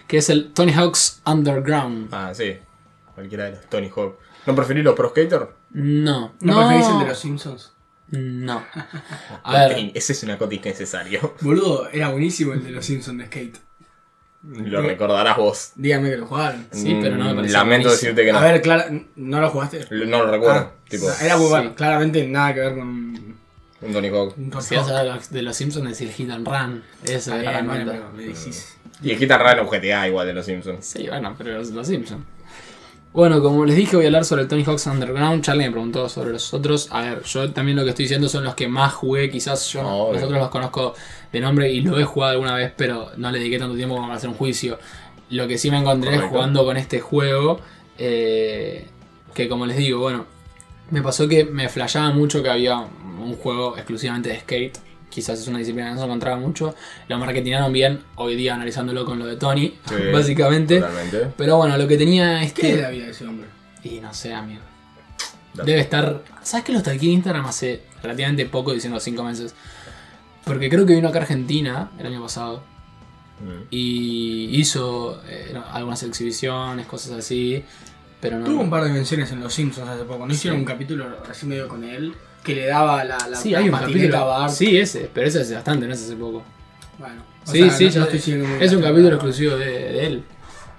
[0.08, 2.10] Que es el Tony Hawk's Underground.
[2.12, 2.56] Ah, sí.
[3.14, 4.16] Cualquiera de los Tony Hawk.
[4.48, 5.50] ¿No preferís los Pro Skater?
[5.72, 6.58] No, ¿No, no.
[6.68, 7.74] preferís el de los Simpsons?
[8.12, 8.64] No.
[9.44, 11.36] A ver, Ese es una cota innecesario.
[11.42, 13.58] Boludo, era buenísimo el de los Simpsons de Skate.
[14.44, 15.72] Lo recordarás vos.
[15.76, 16.66] Dígame que lo jugaron.
[16.72, 17.92] Sí, pero no me pareció Lamento buenísimo.
[18.14, 18.38] decirte que no.
[18.40, 19.86] A ver, clara, ¿no lo jugaste?
[19.92, 20.60] No lo recuerdo.
[20.60, 21.50] Ah, tipo, era muy sí.
[21.52, 21.76] bueno.
[21.76, 24.36] Claramente nada que ver con un, Tony Hawk.
[24.62, 24.92] si vas Hawk.
[24.92, 26.84] a hablar de los Simpsons es el Hit and Run.
[27.04, 28.78] Eso Ah, era bueno, me decís.
[29.04, 30.86] Y el Guitar Run un GTA igual de los Simpsons.
[30.86, 32.24] Sí, bueno, pero los, los Simpsons.
[33.12, 35.44] Bueno, como les dije, voy a hablar sobre el Tony Hawk's Underground.
[35.44, 36.90] Charlie me preguntó sobre los otros.
[36.92, 39.32] A ver, yo también lo que estoy diciendo son los que más jugué.
[39.32, 40.14] Quizás yo no- Obvio.
[40.14, 40.94] los otros los conozco
[41.34, 44.08] de nombre y lo he jugado alguna vez, pero no le dediqué tanto tiempo como
[44.08, 44.78] para hacer un juicio.
[45.32, 46.30] Lo que sí me encontré Correcto.
[46.36, 47.60] jugando con este juego,
[47.98, 48.88] eh,
[49.34, 50.26] que como les digo, bueno,
[50.92, 54.78] me pasó que me flasheaba mucho que había un juego exclusivamente de skate.
[55.10, 56.76] Quizás es una disciplina que no se encontraba mucho.
[57.08, 60.80] Lo marketinaron bien hoy día analizándolo con lo de Tony, Sí, básicamente.
[60.80, 61.28] Totalmente.
[61.36, 62.62] Pero bueno, lo que tenía este.
[62.62, 63.48] ¿Qué es la vida de ese hombre?
[63.84, 64.62] Y no sé, amigo.
[65.54, 66.24] Debe estar.
[66.44, 69.56] ¿Sabes que lo stalkeé en Instagram hace relativamente poco, diciendo 5 meses?
[70.46, 72.64] Porque creo que vino acá a Argentina el año pasado.
[73.40, 73.68] Mm.
[73.70, 77.64] Y hizo eh, no, algunas exhibiciones, cosas así.
[78.22, 78.46] Pero no.
[78.46, 80.26] Tuvo un par de menciones en Los Simpsons hace poco.
[80.26, 82.14] ¿No hicieron un capítulo así medio con él?
[82.44, 84.50] Que le daba la, la, Sí, la hay un capítulo.
[84.50, 85.10] Sí, ese.
[85.14, 86.44] Pero ese hace bastante, no es hace poco.
[86.98, 90.06] Bueno, Sí, sea, sí, no- ya estoy siguiendo muy Es un capítulo exclusivo de, de
[90.08, 90.24] él.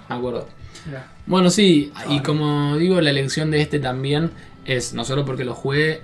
[0.09, 0.49] Me acuerdo.
[0.87, 1.07] Mirá.
[1.27, 4.31] Bueno, sí, y como digo, la elección de este también
[4.65, 6.03] es no solo porque lo jugué.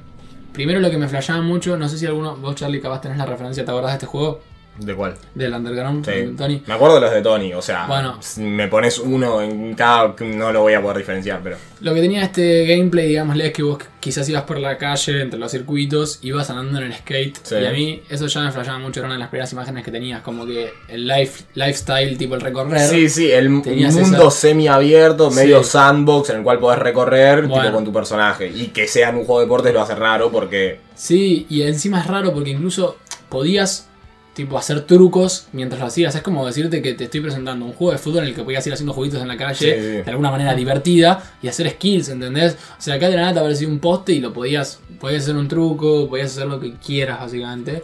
[0.53, 3.27] Primero lo que me flashaba mucho, no sé si alguno, vos Charlie capaz tenés la
[3.27, 4.41] referencia, ¿te acordás de este juego?
[4.79, 5.15] ¿De cuál?
[5.35, 6.11] del Underground, Sí.
[6.13, 6.63] de Tony.
[6.67, 8.19] Me acuerdo de los de Tony, o sea, Bueno.
[8.39, 11.57] me pones uno en cada, no lo voy a poder diferenciar, pero...
[11.81, 15.39] Lo que tenía este gameplay, digámosle, es que vos quizás ibas por la calle, entre
[15.39, 17.39] los circuitos, ibas andando en el skate.
[17.43, 17.55] Sí.
[17.57, 19.91] Y a mí eso ya me flashaba mucho, era una de las primeras imágenes que
[19.91, 22.81] tenías, como que el life, lifestyle, tipo el recorrer.
[22.89, 25.37] Sí, sí, el mundo semiabierto, Sí.
[25.37, 27.63] medio sandbox en el cual podés recorrer Bueno.
[27.63, 28.47] tipo con tu personaje.
[28.49, 30.81] Y que sea en un juego de deportes lo hace raro porque...
[30.95, 32.97] Sí, y encima es raro porque incluso
[33.29, 33.89] podías
[34.37, 36.15] tipo hacer trucos mientras lo hacías.
[36.15, 38.65] Es como decirte que te estoy presentando un juego de fútbol en el que podías
[38.67, 42.57] ir haciendo jueguitos en la calle Sí, de alguna manera divertida y hacer skills, ¿entendés?
[42.79, 45.37] O sea, acá de la nada te aparecía un poste y lo podías, podías hacer
[45.37, 47.83] un truco, podías hacer lo que quieras básicamente.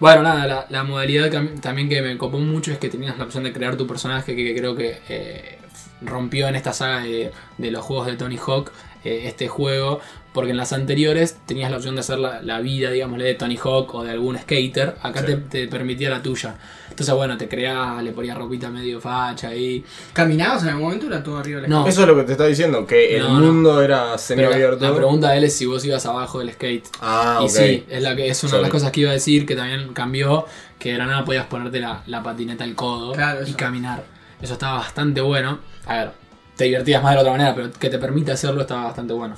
[0.00, 3.24] Bueno, nada, la, la modalidad que también que me copó mucho es que tenías la
[3.24, 5.58] opción de crear tu personaje, que, que creo que eh,
[6.02, 8.70] rompió en esta saga de, de los juegos de Tony Hawk
[9.04, 10.00] eh, este juego,
[10.34, 13.56] porque en las anteriores tenías la opción de hacer la, la vida, digámosle, de Tony
[13.56, 15.26] Hawk o de algún skater, acá Sí.
[15.26, 16.56] te, te permitía la tuya.
[16.90, 19.82] Entonces, bueno, te creabas, le ponías ropita medio facha ahí.
[20.12, 21.86] ¿Caminabas en el momento o era todo arriba de la No.
[21.86, 23.30] Eso es lo que te está diciendo, que el no.
[23.40, 24.84] mundo era Pero la, semiabierto.
[24.90, 26.88] la pregunta de él es si vos ibas abajo del skate.
[27.00, 27.50] Ah, y ok.
[27.50, 29.94] sí, es, la que, es una de las cosas que iba a decir que también
[29.94, 30.44] cambió,
[30.78, 34.04] que de la nada podías ponerte la, la patineta al codo Claro, y caminar.
[34.42, 35.58] Eso estaba bastante bueno.
[35.90, 36.10] A ver,
[36.56, 39.34] te divertías más de la otra manera, pero que te permite hacerlo estaba bastante bueno.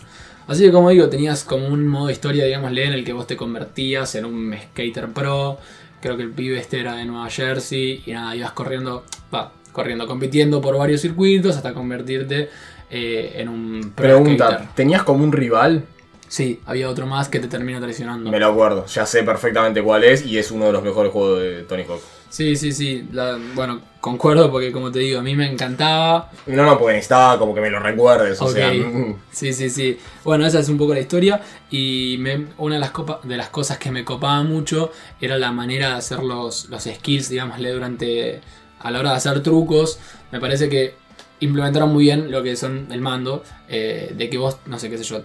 [0.46, 3.38] Así que como digo, tenías como un modo historia, digámosle, en el que vos te
[3.38, 5.56] convertías en un skater pro.
[6.02, 9.02] Creo que el pibe este era de Nueva Jersey y nada, ibas corriendo,
[9.34, 12.50] va, corriendo, compitiendo por varios circuitos hasta convertirte
[12.90, 14.68] eh, en un pro Pregunta, skater.
[14.74, 15.86] ¿tenías como un rival?
[16.28, 18.30] Sí, había otro más que te termina traicionando.
[18.30, 21.40] Me lo acuerdo, ya sé perfectamente cuál es y es uno de los mejores juegos
[21.40, 22.02] de Tony Hawk.
[22.32, 23.06] Sí, sí, sí.
[23.12, 26.30] la- bueno, concuerdo porque como te digo, a mí me encantaba.
[26.46, 28.72] No, no, porque necesitaba como que me lo recuerdes, o sea...
[28.72, 29.98] mm, Sí, sí, sí.
[30.24, 31.42] Bueno, esa es un poco la historia.
[31.70, 34.90] Y me- una de las, copa- de las cosas que me copaba mucho
[35.20, 38.40] era la manera de hacer los, los skills, digámosle, durante.
[38.80, 39.98] a la hora de hacer trucos.
[40.32, 40.94] Me parece que
[41.40, 43.44] implementaron muy bien lo que son el mando.
[43.68, 45.20] eh, de que vos, no sé qué sé yo,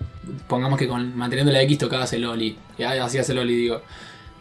[0.49, 2.57] pongamos que con manteniendo la X tocabas el Oli.
[2.77, 3.81] Y hacías el Oli, digo.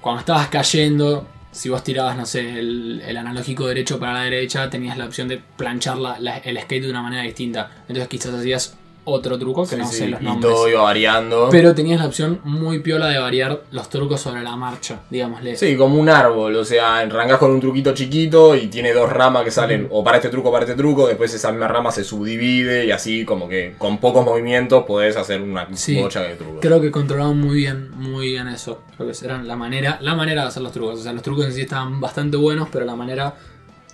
[0.01, 4.69] Cuando estabas cayendo, si vos tirabas, no sé, el, el analógico derecho para la derecha,
[4.71, 7.71] tenías la opción de planchar la- la- el skate de una manera distinta.
[7.89, 8.77] Entonces quizás hacías
[9.09, 10.53] otro truco que sí, no sí, sé los y nombres.
[10.53, 11.49] todo iba variando.
[11.51, 15.57] Pero tenías la opción muy piola de variar los trucos sobre la marcha, digámosle.
[15.57, 19.45] Sí, como un árbol, o sea, arrancas con un truquito chiquito y tiene dos ramas
[19.45, 22.05] que salen o para este truco o para este truco, después esa misma rama se
[22.05, 26.01] subdivide y así como que con pocos movimientos podés hacer una Sí.
[26.01, 26.59] bocha de trucos.
[26.61, 28.83] Creo que controlaban muy bien, muy bien eso.
[28.97, 31.01] Creo que eran la manera, la manera de hacer los trucos.
[31.01, 33.35] O sea, los trucos en sí estaban bastante buenos, pero la manera,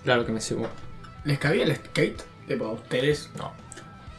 [0.05, 0.68] claro que me sirvió.
[1.25, 2.22] ¿Les cabía el skate?
[2.48, 3.31] Tipo, a ustedes.
[3.38, 3.53] No.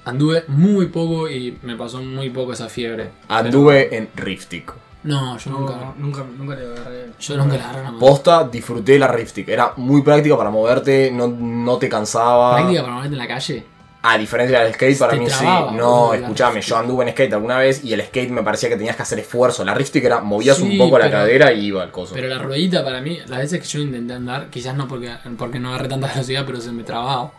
[0.06, 3.10] Anduve muy poco y me pasó muy poco esa fiebre.
[3.30, 4.74] Anduve en Riftic.
[5.04, 5.94] No, yo No, nunca.
[5.98, 7.06] nunca, nunca le agarré.
[7.20, 8.00] Yo nunca la agarré mano.
[8.00, 9.48] Posta, disfruté la Riftic.
[9.50, 12.56] Era muy práctica para moverte, no, no te cansaba.
[12.58, 13.66] Práctica para moverte en la calle.
[14.06, 15.78] A diferencia del skate, para Te mí trababa, sí.
[15.78, 18.76] No, la escúchame, yo anduve en skate alguna vez y el skate me parecía que
[18.76, 19.64] tenías que hacer esfuerzo.
[19.64, 22.14] La Riftic era, movías Sí, un poco la pero- cadera y iba al coso.
[22.14, 25.60] Pero la ruedita para mí, las veces que yo intenté andar, quizás no porque, porque
[25.60, 27.32] no agarré tanta velocidad, pero se me trababa.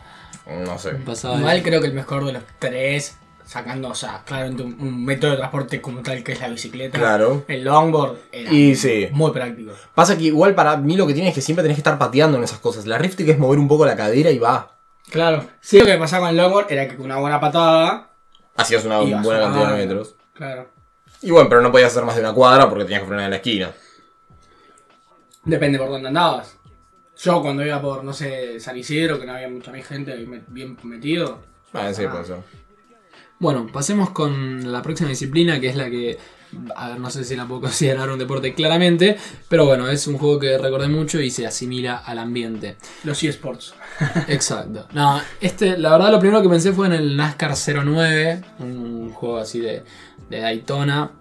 [0.47, 0.91] No sé.
[0.91, 5.03] Pasaba Igual creo que el mejor de los tres, sacando, o sea, claramente un, un
[5.03, 6.97] método de transporte como tal que es la bicicleta.
[6.97, 7.43] Claro.
[7.47, 9.07] El longboard era Y sí.
[9.11, 9.71] muy práctico.
[9.93, 12.37] Pasa que igual para mí lo que tiene es que siempre tenés que estar pateando
[12.37, 12.85] en esas cosas.
[12.85, 14.71] La Riftic es mover un poco la cadera y va.
[15.09, 15.45] Claro.
[15.61, 18.09] Sí, lo que pasaba con el longboard era que con una buena patada.
[18.57, 20.15] Hacías una Ibas buena cantidad de metros.
[20.33, 20.69] Claro.
[21.21, 23.31] Y bueno, pero no podías hacer más de una cuadra porque tenías que frenar en
[23.31, 23.71] la esquina.
[25.43, 26.54] Depende por dónde andabas.
[27.17, 30.15] Yo cuando iba por, no sé, San Isidro, que no había mucha más gente
[30.47, 31.39] bien metido.
[31.73, 32.03] Ah, sí.
[33.39, 36.17] Bueno, pasemos con la próxima disciplina, que es la que,
[36.75, 39.17] a ver, no sé si la puedo considerar un deporte claramente,
[39.49, 42.77] pero bueno, es un juego que recordé mucho y se asimila al ambiente.
[43.03, 43.73] Los eSports.
[44.27, 44.87] Exacto.
[44.93, 49.37] No, este, la verdad lo primero que pensé fue en el NASCAR 09, un juego
[49.37, 49.83] así de,
[50.29, 51.11] de Daytona,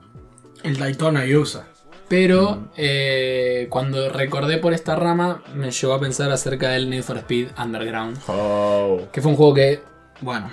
[0.62, 1.66] El Daytona USA.
[2.08, 7.16] Pero eh, cuando recordé por esta rama me llevó a pensar acerca del Need for
[7.18, 9.00] Speed Underground, Oh.
[9.12, 9.82] que fue un juego que,
[10.20, 10.50] bueno,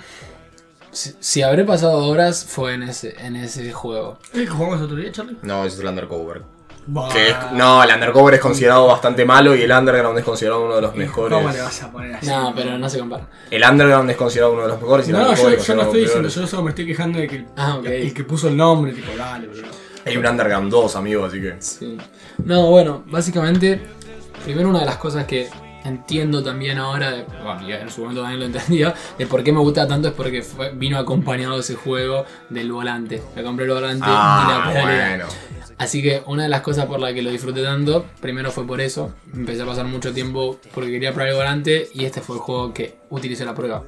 [0.90, 4.18] si, si habré pasado horas fue en ese, en ese juego.
[4.32, 5.36] ¿Es el que jugamos el otro día, Charlie?
[5.42, 6.42] No, ese es el Undercover.
[6.84, 7.08] Bah.
[7.12, 10.74] Que es- no, el Undercover es considerado bastante malo y el Underground es considerado uno
[10.76, 11.38] de los mejores.
[11.38, 12.26] ¿Cómo le vas a poner así?
[12.26, 13.28] No, pero no se compara.
[13.52, 15.82] El Underground es considerado uno de los mejores y el No, Undercover yo, yo no
[15.82, 18.56] estoy diciendo, yo solo me estoy quejando de que el, Ah, el que puso el
[18.56, 19.62] nombre, tipo, dale, bro.
[20.04, 21.54] Hay un Underground 2, amigo, así que.
[21.60, 21.96] Sí.
[22.44, 23.80] No, bueno, básicamente,
[24.44, 25.48] primero una de las cosas que
[25.84, 29.58] entiendo también ahora, de- bueno, en su momento también lo entendía, de por qué me
[29.60, 33.22] gusta tanto es porque fue- vino acompañado ese juego del volante.
[33.34, 35.08] Me compré el volante y la Ah, pedalera.
[35.26, 35.26] bueno.
[35.78, 38.80] Así que una de las cosas por las que lo disfruté tanto, primero fue por
[38.80, 39.12] eso.
[39.34, 42.72] Empecé a pasar mucho tiempo porque quería probar el volante y este fue el juego
[42.72, 43.82] que utilicé la prueba.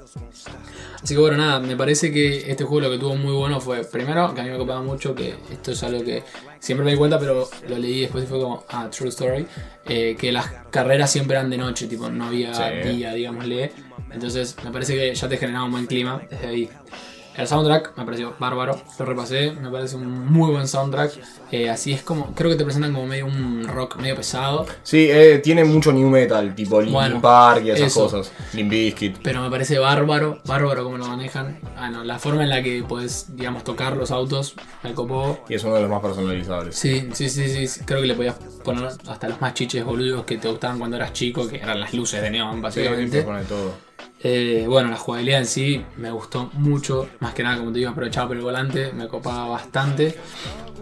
[1.05, 3.85] Así que bueno, nada, me parece que este juego lo que tuvo muy bueno fue,
[3.85, 6.23] primero, que a mí me copaba mucho, que esto es algo que
[6.61, 9.47] siempre me di cuenta, pero lo leí después y fue como, ah, true story,
[9.87, 12.89] eh, que las carreras siempre eran de noche, tipo, no había Sí.
[12.89, 13.73] día, digámosle.
[14.11, 16.71] Entonces me parece que ya te generaba un buen clima desde ahí.
[17.37, 21.13] El soundtrack me pareció bárbaro, lo repasé, me parece un muy buen soundtrack.
[21.51, 25.09] Eh, así es como, creo que te presentan como medio un rock medio pesado, Sí,
[25.11, 28.05] eh, tiene mucho new metal, tipo Linkin Bueno, Park y esas eso.
[28.05, 28.31] cosas.
[28.53, 29.19] Limp Bizkit.
[29.23, 31.59] pero me parece bárbaro, bárbaro como lo manejan.
[31.77, 35.41] Ah, no, la forma en la que puedes, digamos, tocar los autos, me copó.
[35.49, 36.77] Y es uno de los más personalizables.
[36.77, 40.25] Sí, sí, sí, sí, sí, creo que le podías poner hasta los más chiches boludos
[40.25, 43.23] que te gustaban cuando eras chico, que eran las luces de neón, Sí, básicamente.
[43.23, 43.73] pone todo.
[44.27, 47.09] Eh, bueno, la jugabilidad en sí me gustó mucho.
[47.21, 50.19] Más que nada, como te digo, aprovechaba por el volante, me copaba bastante.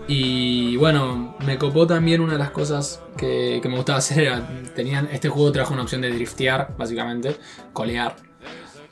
[0.06, 4.24] Y bueno, me copó también una de las cosas que, que me gustaba hacer.
[4.26, 7.36] Era, tenían, este juego trajo una opción de driftear, básicamente,
[7.72, 8.14] colear.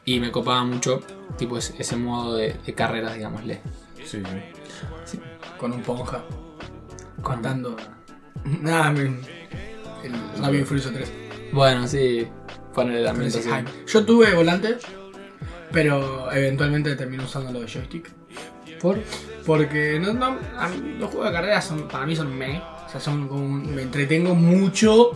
[0.04, 1.00] Y me copaba mucho,
[1.38, 3.60] tipo, ese, ese modo de, de carreras, digámosle.
[4.04, 4.20] Sí,
[5.04, 5.20] sí.
[5.58, 6.24] Con un ponja.
[7.22, 7.76] Contando.
[8.44, 9.20] Nada, me.
[10.02, 11.12] El y Furioso 3.
[11.52, 12.26] Bueno, sí,
[12.74, 13.70] ese entonces- hype.
[13.86, 14.76] Yo tuve volante,
[15.72, 18.10] pero eventualmente terminé usando lo de joystick.
[18.80, 18.98] ¿Por?
[19.44, 22.58] Porque no, no, a mí los juegos de carrera son, para mí son me.
[22.58, 23.44] O sea, son como.
[23.44, 25.10] un- Me entretengo mucho,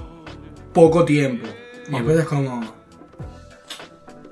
[0.72, 1.46] poco tiempo.
[1.88, 2.60] Y después es como.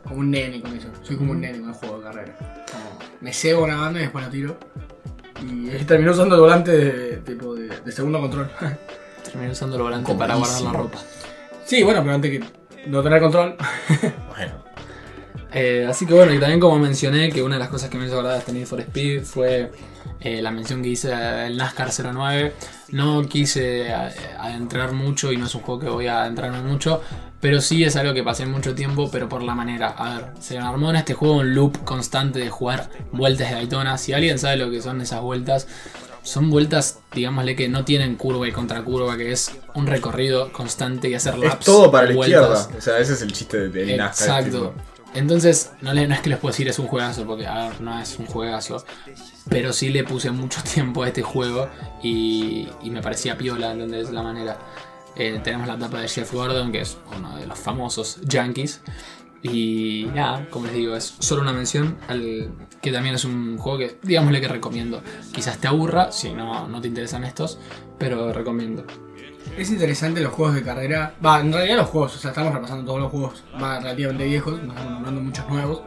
[0.05, 0.89] Como un nene con eso.
[1.03, 2.65] Soy como un nene con el juego de carrera.
[2.71, 4.57] Como, me cebo una banda y después la tiro.
[5.41, 8.51] Y terminé usando el volante de, tipo de, de segundo control.
[9.25, 10.99] Terminé usando el volante para guardar la ropa.
[11.65, 12.45] sí, bueno, pero antes que
[12.87, 13.57] no tener control.
[14.37, 14.63] Bueno.
[15.55, 18.07] Eh, así que bueno, y también como mencioné que una de las cosas que me
[18.07, 19.71] hizo acordar de este Need for Speed fue
[20.21, 22.55] eh, la mención que hice del NASCAR 09.
[22.93, 27.03] No quise a- adentrar mucho y no es un juego que voy a adentrarme mucho,
[27.39, 29.89] pero sí es algo que pasé mucho tiempo, pero por la manera.
[29.89, 33.57] A ver, se me armó en este juego un loop constante de jugar vueltas de
[33.57, 33.99] Daytona.
[33.99, 35.69] Si alguien sabe lo que son esas vueltas,
[36.23, 41.15] son vueltas, digámosle que no tienen curva y contracurva, que es un recorrido constante y
[41.15, 41.61] hacer laps.
[41.61, 42.41] Es todo para la vueltas.
[42.61, 42.79] izquierda.
[42.79, 44.41] O sea, ese es el chiste de- NASCAR.
[44.45, 44.75] Exacto.
[45.15, 47.81] Entonces, no, le- no es que les puedo decir es un juegazo, porque a ver,
[47.81, 48.85] no es un juegazo.
[49.49, 51.69] Pero sí le puse mucho tiempo a este juego
[52.03, 54.11] y, y me parecía piola, ¿entendés?
[54.11, 54.59] La manera.
[55.15, 58.81] Eh, tenemos la etapa de Jeff Gordon, que es uno de los famosos Yankees.
[59.43, 62.51] Y nada, como les digo, es solo una mención al
[62.81, 65.03] que también es un juego que, digámosle que recomiendo.
[65.33, 67.59] Quizás te aburra, si no, no te interesan estos,
[67.99, 68.85] pero recomiendo.
[69.59, 71.15] Es interesante los juegos de carrera.
[71.25, 74.63] Va, en realidad los juegos, o sea, estamos repasando todos los juegos va, relativamente viejos,
[74.63, 75.83] no estamos nombrando muchos nuevos.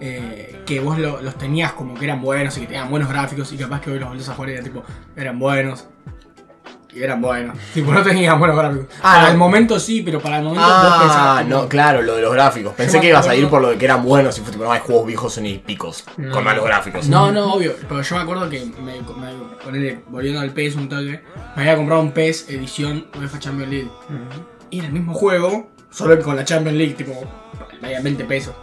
[0.00, 3.50] eh, que vos lo- los tenías como que eran buenos y que tenían buenos gráficos
[3.52, 4.84] y capaz que hoy los volvés a jugar y tipo,
[5.16, 5.88] eran buenos.
[6.90, 7.56] Y eran buenos.
[7.74, 8.86] Tipo, no tenían buenos gráficos.
[8.98, 9.28] Ah, para no.
[9.32, 12.22] el momento sí, pero para el momento vos Ah, pensás como- no, claro, lo de
[12.22, 12.72] los gráficos.
[12.74, 14.72] Pensé que ibas a ir por lo de que eran buenos y fue tipo, no
[14.72, 16.32] hay juegos viejos ni picos No.
[16.32, 17.06] con malos gráficos.
[17.08, 17.74] No, no, obvio.
[17.88, 21.22] Pero yo me acuerdo que, me, me- ponele, volviendo al PES un toque,
[21.56, 23.90] me había comprado un PES edición UEFA Champions League.
[24.70, 27.12] Y era el mismo juego, solo que con la Champions League, tipo,
[27.82, 28.54] valía 20 pesos.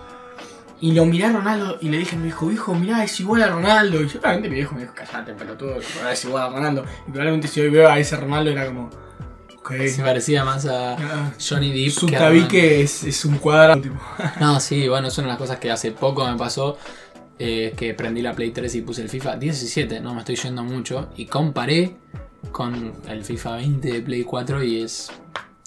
[0.81, 3.43] Y lo miré a Ronaldo y le dije a mi viejo, viejo, mirá, es igual
[3.43, 4.01] a Ronaldo.
[4.01, 5.77] Y yo realmente mi viejo me dijo, callate, pelotudo,
[6.11, 6.85] es igual a Ronaldo.
[7.07, 8.89] Y probablemente si hoy veo a ese Ronaldo era como.
[9.87, 11.91] Se parecía más a Ah, Johnny Depp.
[11.97, 13.99] Su que tabique es, es un cuadrado, tipo.
[14.39, 16.77] No, sí, bueno, es una de las cosas que hace poco me pasó.
[17.39, 20.63] eh, que prendí la Play 3 y puse el FIFA 17, no me estoy yendo
[20.63, 21.09] mucho.
[21.17, 21.95] Y comparé
[22.51, 25.09] con el FIFA 20 de Play 4 y es.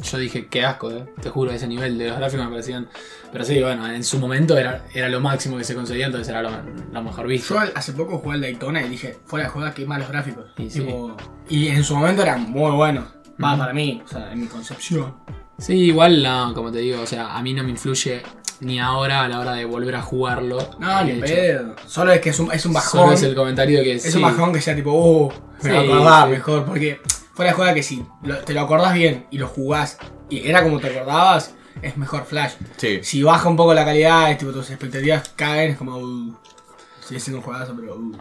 [0.02, 1.06] Yo dije, qué asco, eh.
[1.20, 2.88] te juro, ese nivel de los gráficos me parecían.
[3.32, 6.40] Pero sí, bueno, en su momento era, era lo máximo que se conseguía, entonces era
[6.40, 6.50] lo,
[6.92, 7.54] lo mejor visto.
[7.54, 10.46] Yo hace poco jugué al Daytona y dije, fuera de joda, qué malos gráficos.
[10.56, 10.80] Y sí.
[10.80, 11.16] Tipo,
[11.48, 13.06] y en su momento eran muy buenos.
[13.42, 15.14] Va, para mí, o sea, en mi concepción.
[15.58, 18.22] Sí, igual, no, como te digo, o sea, a mí no me influye
[18.61, 20.58] ni ahora a la hora de volver a jugarlo.
[20.78, 21.76] No, ni De hecho, pedo.
[21.87, 23.14] Solo es que es un, es un Solo bajón.
[23.14, 24.16] es el comentario que Es sí.
[24.16, 25.32] un bajón que sea tipo, uh,
[25.62, 26.30] me sí.
[26.30, 26.64] mejor.
[26.64, 27.00] Porque
[27.38, 29.96] fuera de joda que si lo- te lo acordás bien y lo jugás
[30.29, 32.55] y era como te acordabas, es mejor Flash.
[32.79, 32.98] Sí.
[33.05, 36.37] Si baja un poco la calidad, es tipo, tus expectativas caen, es como, uh,
[37.07, 38.18] sigue siendo un juegazo, pero uh.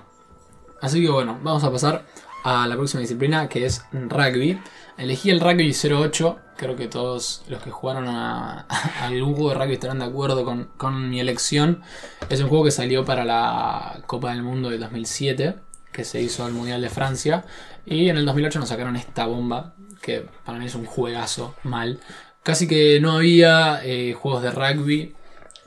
[0.83, 2.05] Así que bueno, vamos a pasar
[2.43, 4.61] a la próxima disciplina que es rugby.
[4.99, 6.37] Elegí el rugby 08.
[6.55, 10.45] Creo que todos los que jugaron a, a algún juego de rugby estarán de acuerdo
[10.45, 11.81] con, con mi elección.
[12.29, 15.55] Es un juego que salió para la Copa del Mundo del 2007,
[15.91, 17.45] que se hizo al Mundial de Francia.
[17.85, 21.99] Y en el 2008 nos sacaron esta bomba, que para mí es un juegazo mal,
[22.43, 25.13] casi que no había eh, juegos de rugby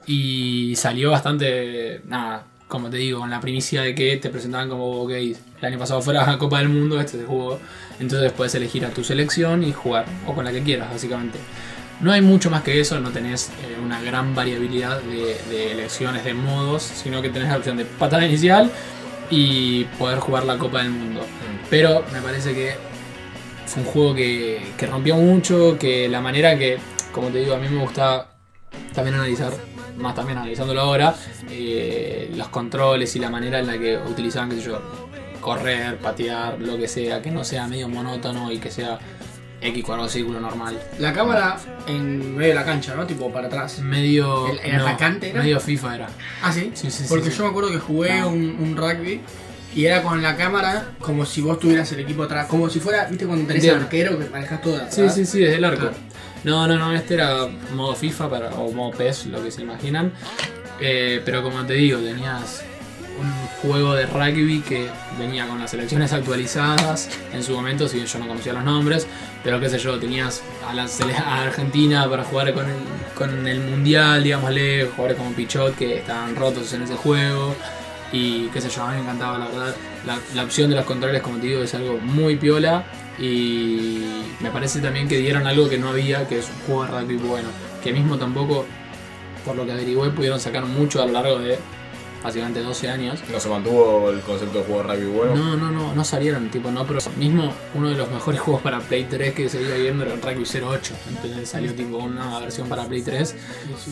[0.06, 5.02] y salió bastante, nada, como te digo, con la primicia de que te presentaban como,
[5.02, 7.60] ok, el año pasado fuera la Copa del Mundo, este se jugó,
[7.98, 11.38] entonces puedes elegir a tu selección y jugar, o con la que quieras, básicamente.
[12.00, 16.24] No hay mucho más que eso, no tenés eh, una gran variabilidad de, de elecciones
[16.24, 18.70] de modos, sino que tenés la opción de patada inicial
[19.30, 21.20] y poder jugar la Copa del Mundo.
[21.68, 22.74] Pero me parece que
[23.66, 26.78] fue un juego que, que rompió mucho, que la manera que,
[27.12, 28.30] como te digo, a mí me gusta
[28.92, 29.52] también analizar,
[29.96, 31.14] más también analizándolo ahora,
[31.48, 34.80] eh, los controles y la manera en la que utilizaban, qué sé yo,
[35.40, 38.98] correr, patear, lo que sea, que no sea medio monótono y que sea
[39.60, 40.78] X cuadrado círculo normal.
[40.98, 43.06] La cámara en medio de la cancha, ¿no?
[43.06, 43.78] Tipo para atrás.
[43.80, 44.48] Medio.
[44.48, 45.42] ¿El- el atacante era?
[45.42, 46.08] Medio FIFA era.
[46.42, 46.70] Ah, sí.
[46.74, 47.36] Sí, sí, Porque sí.
[47.38, 48.28] yo me acuerdo que jugué No.
[48.30, 49.20] un, un rugby
[49.74, 52.46] y era con la cámara como si vos tuvieras el equipo atrás.
[52.46, 54.94] Como si fuera, ¿viste cuando tenés el arquero que manejas todo atrás?
[54.94, 55.80] Sí, sí, sí, desde el arco.
[55.80, 55.96] Claro.
[56.42, 60.12] No, no, no, este era modo FIFA para, o modo PES, lo que se imaginan.
[60.80, 62.64] Eh, pero como te digo, tenías
[63.62, 64.88] juego de rugby que
[65.18, 69.06] venía con las selecciones actualizadas en su momento, si bien yo no conocía los nombres,
[69.44, 72.76] pero qué sé yo, tenías a, la a Argentina para jugar con el,
[73.14, 77.54] con el Mundial, digámosle, jugadores como Pichot que estaban rotos en ese juego.
[78.12, 79.76] Y qué sé yo, a mí me encantaba la verdad.
[80.04, 82.84] La, la opción de los controles, como te digo, es algo muy piola.
[83.18, 87.00] Y me parece también que dieron algo que no había, que es un juego de
[87.00, 87.48] rugby bueno.
[87.84, 88.66] Que mismo tampoco,
[89.44, 91.58] por lo que averigüé, pudieron sacar mucho a lo largo de
[92.22, 93.20] básicamente 12 años.
[93.30, 95.34] No se mantuvo el concepto de juego de rugby bueno.
[95.34, 98.80] No, no, no, no salieron, tipo, no, pero mismo uno de los mejores juegos para
[98.80, 100.94] Play 3 que seguía viendo era el Rugby 08.
[101.08, 103.34] Entonces salió tipo una versión para Play 3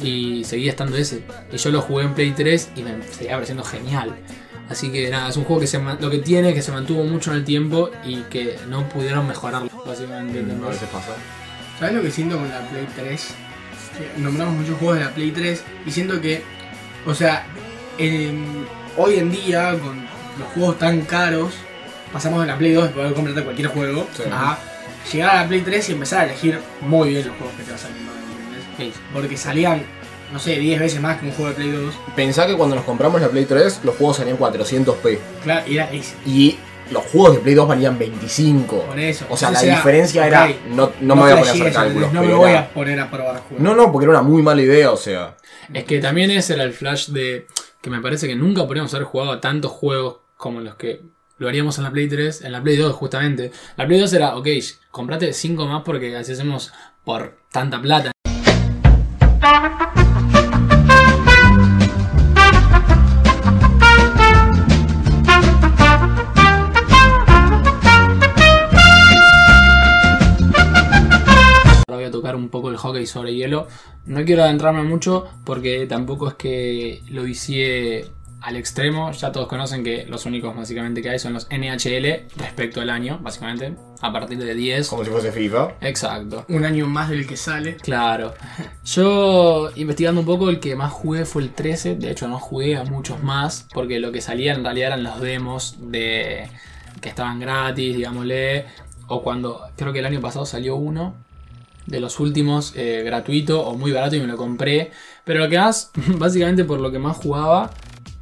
[0.03, 1.22] y seguía estando ese.
[1.53, 4.16] Y yo lo jugué en Play 3 y me seguía pareciendo genial.
[4.68, 7.03] Así que nada, es un juego que se lo que tiene es que se mantuvo
[7.05, 10.41] mucho en el tiempo y que no pudieron mejorarlo, básicamente.
[10.41, 10.68] ¿entendés?
[10.68, 11.12] veces pasa.
[11.79, 13.29] ¿Sabes lo que siento con la Play 3?
[13.97, 16.43] Que nombramos muchos juegos de la Play 3 y siento que,
[17.07, 17.47] o sea,
[18.97, 20.07] hoy en día con
[20.39, 21.53] los juegos tan caros,
[22.13, 24.23] pasamos de la Play 2 de poder comprarte cualquier juego Sí.
[24.31, 24.59] a
[25.13, 27.73] llegar a la Play 3 y empezar a elegir muy bien los juegos que te
[27.73, 27.89] vas a.
[28.77, 28.93] Sí.
[29.13, 29.83] Porque salían,
[30.33, 31.95] no sé, 10 veces más que un juego de Play 2.
[32.15, 35.19] Pensá que cuando nos compramos la Play 3, los juegos salían 400p.
[35.43, 36.57] Claro, y era es- Y
[36.93, 38.83] los juegos de Play 2 valían 25.
[38.85, 39.27] por eso.
[39.29, 40.49] O sea, la Entonces diferencia era.
[40.71, 42.13] No, no me voy a poner a hacer cálculos.
[42.13, 43.59] No me voy era- a poner a probar juegos.
[43.61, 45.37] No, no, porque era una muy mala idea, o sea.
[45.75, 47.47] Es que también ese era el flash de
[47.81, 51.03] que me parece que nunca podríamos haber jugado a tantos juegos como los que
[51.39, 53.53] lo haríamos en la Play 3, en la Play 2 justamente.
[53.76, 54.49] La Play 2 era, ok,
[54.91, 56.72] comprate 5 más porque así hacemos
[57.05, 58.12] por tanta plata.
[72.29, 73.68] Tocar un poco el hockey sobre hielo.
[74.05, 78.05] No quiero adentrarme mucho porque tampoco es que lo hice
[78.43, 79.11] al extremo.
[79.12, 83.18] Ya todos conocen que los únicos básicamente que hay son los NHL respecto al año,
[83.22, 83.74] básicamente.
[84.03, 84.89] A partir de 10.
[84.89, 85.76] Como si fuese FIFA.
[85.81, 86.45] Exacto.
[86.49, 87.76] Un año más del que sale.
[87.76, 88.35] Claro.
[88.85, 91.97] Yo investigando un poco, el que más jugué fue el 13.
[91.97, 93.66] De hecho, no jugué a muchos más.
[93.72, 96.49] Porque lo que salía en realidad eran los demos de
[97.01, 98.66] que estaban gratis, digámosle.
[99.07, 101.14] O cuando creo que el año pasado salió uno
[101.89, 104.91] de los últimos eh, gratuito o muy barato y me lo compré.
[105.24, 107.70] Pero lo que más, básicamente por lo que más jugaba,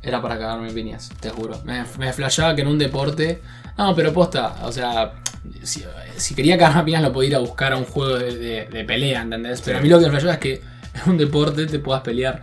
[0.02, 1.60] era para cagarme piñas, te juro.
[1.64, 3.42] Me, me flashaba que en un deporte.
[3.76, 5.14] No, pero posta, o sea,
[5.62, 5.84] si,
[6.16, 8.66] si quería cagarme a piñas lo podía ir a buscar a un juego de, de-
[8.66, 9.60] de pelea, ¿entendés?
[9.62, 10.54] Pero a mí lo que me flashaba es que
[11.04, 12.42] en un deporte te puedas pelear.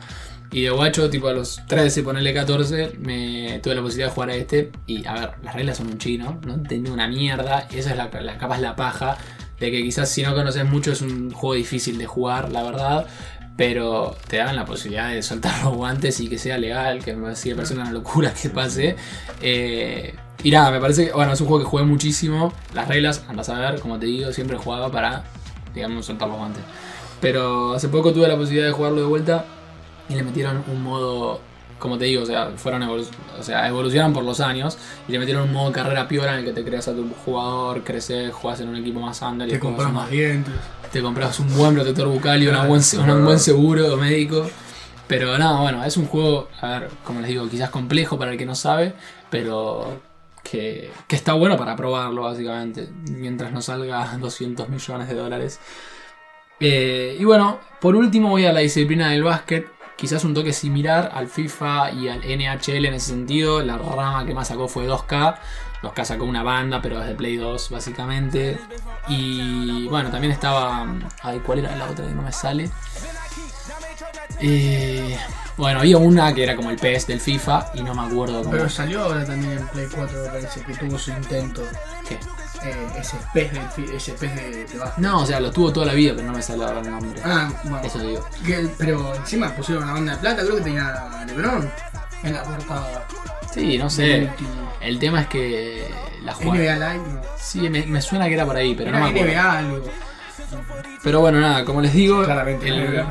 [0.51, 4.29] Y de guacho, tipo a los 13, ponerle 14, me tuve la posibilidad de jugar
[4.29, 4.71] a este.
[4.85, 7.67] Y a ver, las reglas son un chino, no entendí una mierda.
[7.71, 9.17] Esa es la, la capaz la paja.
[9.59, 13.07] De que quizás si no conoces mucho es un juego difícil de jugar, la verdad.
[13.55, 17.35] Pero te dan la posibilidad de soltar los guantes y que sea legal, que me
[17.35, 18.95] sigue pareciendo una locura que pase.
[19.41, 22.51] Eh, y nada, me parece que, bueno, es un juego que jugué muchísimo.
[22.73, 25.23] Las reglas, andas a ver, como te digo, siempre jugaba para,
[25.73, 26.63] digamos, soltar los guantes.
[27.21, 29.45] Pero hace poco tuve la posibilidad de jugarlo de vuelta
[30.09, 31.39] y le metieron un modo,
[31.79, 33.07] como te digo, o sea, fueron evolu-
[33.39, 36.45] o sea, evolucionan por los años y le metieron un modo carrera piola en el
[36.45, 39.59] que te creas a tu jugador, creces, juegas en un equipo más under y Te
[39.59, 40.53] compras más dientes.
[40.91, 44.49] te compras un buen protector bucal y una buen, un buen seguro médico.
[45.07, 48.37] Pero nada, bueno, es un juego, a ver, como les digo, quizás complejo para el
[48.37, 48.93] que no sabe,
[49.29, 49.99] pero
[50.43, 55.59] que, que está bueno para probarlo, básicamente, mientras no salga 200 millones de dólares.
[56.59, 61.11] Eh, y bueno, por último voy a la disciplina del básquet, quizás un toque similar
[61.13, 65.37] al FIFA y al NHL en ese sentido, la rama que más sacó fue 2K,
[65.83, 68.57] 2K sacó una banda, pero es de Play 2, básicamente.
[69.09, 70.87] Y bueno, también estaba.
[71.21, 72.69] Ay, ¿cuál era la otra que no me sale?
[74.39, 75.17] Eh,
[75.57, 78.51] bueno, había una que era como el PES del FIFA y no me acuerdo cómo.
[78.51, 81.63] Pero salió ahora también en Play 4, me parece, que tuvo su intento.
[82.07, 82.17] ¿Qué?
[82.65, 84.67] Eh, ese pez, fi- ese pez de, de.
[84.97, 87.19] No, o sea, lo tuvo toda la vida, pero no me sale ahora el nombre.
[87.25, 87.81] Ah, bueno.
[87.85, 88.25] Eso digo.
[88.45, 91.69] Que- pero encima pusieron una banda de plata, creo que tenía LeBron
[92.23, 93.05] en la portada.
[93.53, 94.29] Sí, no sé.
[94.29, 94.71] último.
[94.81, 95.87] El tema es que
[96.23, 96.55] la jugada.
[96.55, 97.21] NBA Live, no.
[97.37, 99.31] Sí, me, me suena que era por ahí, pero Era no me acuerdo.
[99.33, 99.83] NBA algo.
[101.03, 103.03] Pero bueno, nada, como les digo, Claramente, el.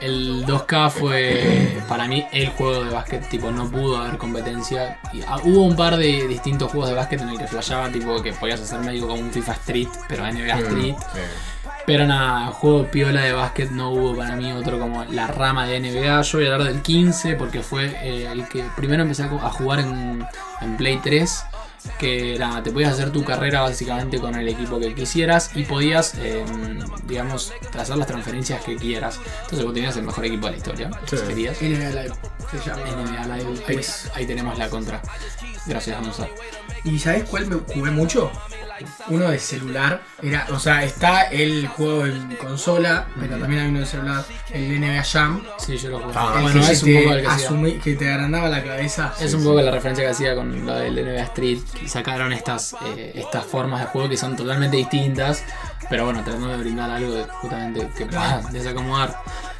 [0.00, 4.98] El 2K fue para mí el juego de básquet, tipo, no pudo haber competencia.
[5.12, 8.22] Y, ah, hubo un par de distintos juegos de básquet en el que flashaba, tipo,
[8.22, 10.94] que podías hacer medio como un FIFA Street, pero NBA Street.
[11.14, 11.20] Sí.
[11.86, 15.80] Pero nada, juego piola de básquet no hubo para mí otro como la rama de
[15.80, 16.20] NBA.
[16.20, 19.50] Yo voy a hablar del 15 porque fue eh, el que primero empecé a, a
[19.50, 20.26] jugar en,
[20.60, 21.44] en Play 3.
[21.98, 26.14] Que era, te podías hacer tu carrera básicamente con el equipo que quisieras y podías,
[26.18, 26.44] eh,
[27.04, 29.18] digamos, hacer las transferencias que quieras.
[29.42, 31.22] Entonces vos tenías el mejor equipo de la historia, si Sí.
[31.28, 31.60] querías.
[31.62, 32.14] NBA Live
[32.50, 32.82] se llama.
[32.82, 33.80] NBA Live, ahí,
[34.14, 35.00] ahí tenemos la contra.
[35.66, 36.32] Gracias, Gonzalo.
[36.84, 38.30] ¿Y sabes cuál me jugué mucho?
[39.08, 40.02] Uno de celular.
[40.22, 44.80] Era, o sea, está el juego en consola, pero también hay uno de celular, el
[44.80, 45.42] NBA Jam.
[45.58, 46.12] Sí, yo lo jugué.
[46.16, 48.62] Ah, el bueno, que, es un te poco el que asumí- que te agrandaba la
[48.64, 49.14] cabeza.
[49.20, 51.58] Es un poco la referencia que hacía con lo del NBA Street.
[51.82, 55.44] Y sacaron estas, eh, estas formas de juego que son totalmente distintas.
[55.90, 59.16] Pero bueno, tratando de brindar algo de- justamente que pueda desacomodar.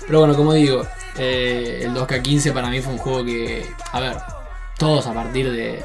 [0.06, 4.16] Pero bueno, como digo, eh, el 2K15 para mí fue un juego que, a ver,
[4.78, 5.82] todos a partir de,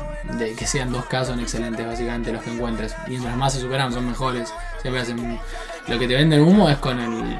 [0.55, 2.95] que sean 2K son excelentes, básicamente los que encuentres.
[3.07, 4.53] Mientras más se superan, son mejores.
[4.81, 5.39] Siempre hacen.
[5.87, 7.39] Lo que te venden humo es con el.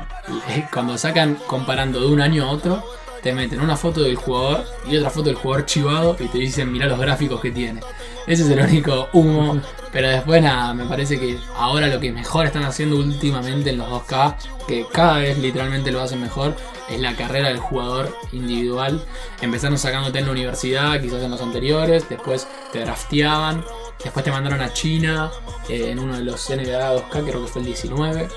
[0.73, 2.83] Cuando sacan comparando de un año a otro,
[3.21, 6.71] te meten una foto del jugador y otra foto del jugador chivado y te dicen,
[6.71, 7.81] mirá los gráficos que tiene.
[8.25, 9.61] Ese es el único humo.
[9.91, 13.87] Pero después nada, me parece que ahora lo que mejor están haciendo últimamente en los
[13.87, 14.35] 2K,
[14.67, 16.55] que cada vez literalmente lo hacen mejor,
[16.89, 19.03] es la carrera del jugador individual.
[19.39, 23.63] Empezaron sacándote en la universidad, quizás en los anteriores, después te drafteaban,
[24.03, 25.31] después te mandaron a China
[25.69, 28.29] eh, en uno de los NBA 2K, creo que fue el 19.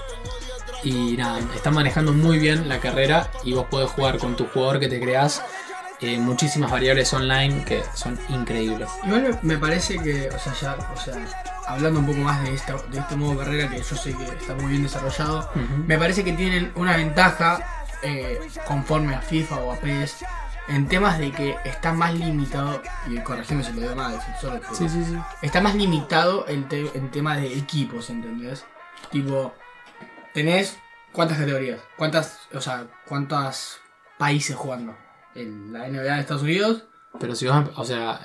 [0.84, 4.78] Y nada, están manejando muy bien la carrera y vos podés jugar con tu jugador
[4.78, 5.42] que te creas
[6.00, 8.88] eh, muchísimas variables online que son increíbles.
[9.04, 11.14] Igual me, parece que, o sea, ya, o sea,
[11.66, 14.54] hablando un poco más de, esta, de este modo carrera que yo sé que está
[14.54, 15.50] muy bien desarrollado,
[15.86, 17.60] me parece que tienen una ventaja
[18.02, 20.24] eh, conforme a FIFA o a PES
[20.68, 24.88] en temas de que está más limitado, y corregime si lo digo mal, solo Sí,
[24.88, 25.16] sí, sí.
[25.40, 28.64] está más limitado el, te- en tema de equipos, ¿entendés?
[29.12, 29.54] Tipo,
[30.34, 30.76] tenés
[31.12, 33.78] cuántas categorías, cuántas, o sea, cuántos
[34.18, 34.96] países jugando.
[35.36, 36.82] En la NBA de Estados Unidos.
[37.20, 38.20] Pero si vos, o sea,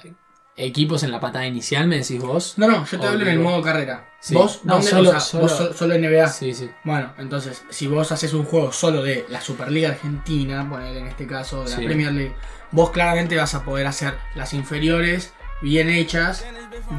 [0.58, 2.54] equipos en la patada inicial, me decís vos.
[2.58, 4.08] No, no, yo te hablo en el modo carrera.
[4.20, 4.36] Sí.
[4.36, 4.90] Vos, No, ¿dónde?
[4.90, 6.28] solo- O sea, solo- vos so- solo NBA.
[6.28, 6.70] Sí, sí.
[6.84, 11.26] Bueno, entonces, si vos haces un juego solo de la Superliga Argentina, poner en este
[11.26, 11.86] caso de la Sí.
[11.86, 12.36] Premier League,
[12.72, 16.46] vos claramente vas a poder hacer las inferiores bien hechas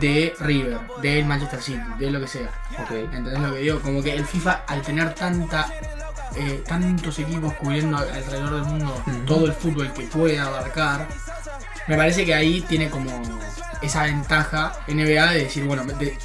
[0.00, 2.50] de River, del Manchester City, de lo que sea.
[2.82, 2.90] Ok.
[2.92, 3.80] ¿Entendés lo que digo?
[3.80, 5.68] Como que el FIFA, al tener tanta
[6.36, 8.94] eh, tantos equipos cubriendo alrededor del mundo
[9.26, 11.06] todo el fútbol que puede abarcar,
[11.88, 13.10] me parece que ahí tiene como
[13.82, 16.16] esa ventaja NBA de decir, bueno, de-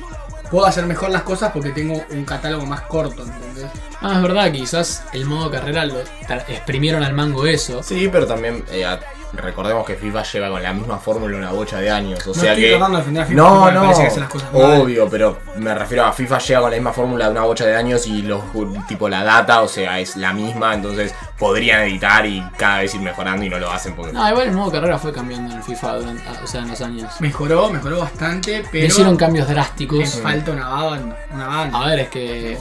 [0.52, 3.66] puedo hacer mejor las cosas porque tengo un catálogo más corto, ¿entendés?
[4.02, 6.00] Ah, es verdad, quizás el modo carrera lo
[6.48, 7.82] exprimieron al mango eso.
[7.84, 9.00] Sí, pero también eh, a-
[9.34, 12.26] recordemos que FIFA lleva con la misma fórmula una bocha de años.
[12.26, 12.70] O No sea estoy que.
[12.72, 14.82] tratando de defender a FIFA, No, me no, parece que hace las cosas mal.
[14.82, 17.76] obvio, pero me refiero a FIFA llega con la misma fórmula de una bocha de
[17.76, 18.42] años y los
[18.88, 23.02] tipo la data, o sea, es la misma, entonces podrían editar y cada vez ir
[23.02, 25.64] mejorando y no lo hacen porque No, igual el modo carrera fue cambiando en el
[25.64, 27.12] FIFA durante, o sea, en los años.
[27.20, 30.16] Mejoró, mejoró bastante, pero hicieron cambios drásticos.
[30.22, 31.82] falta una banda, una banda.
[31.82, 32.58] A ver, es que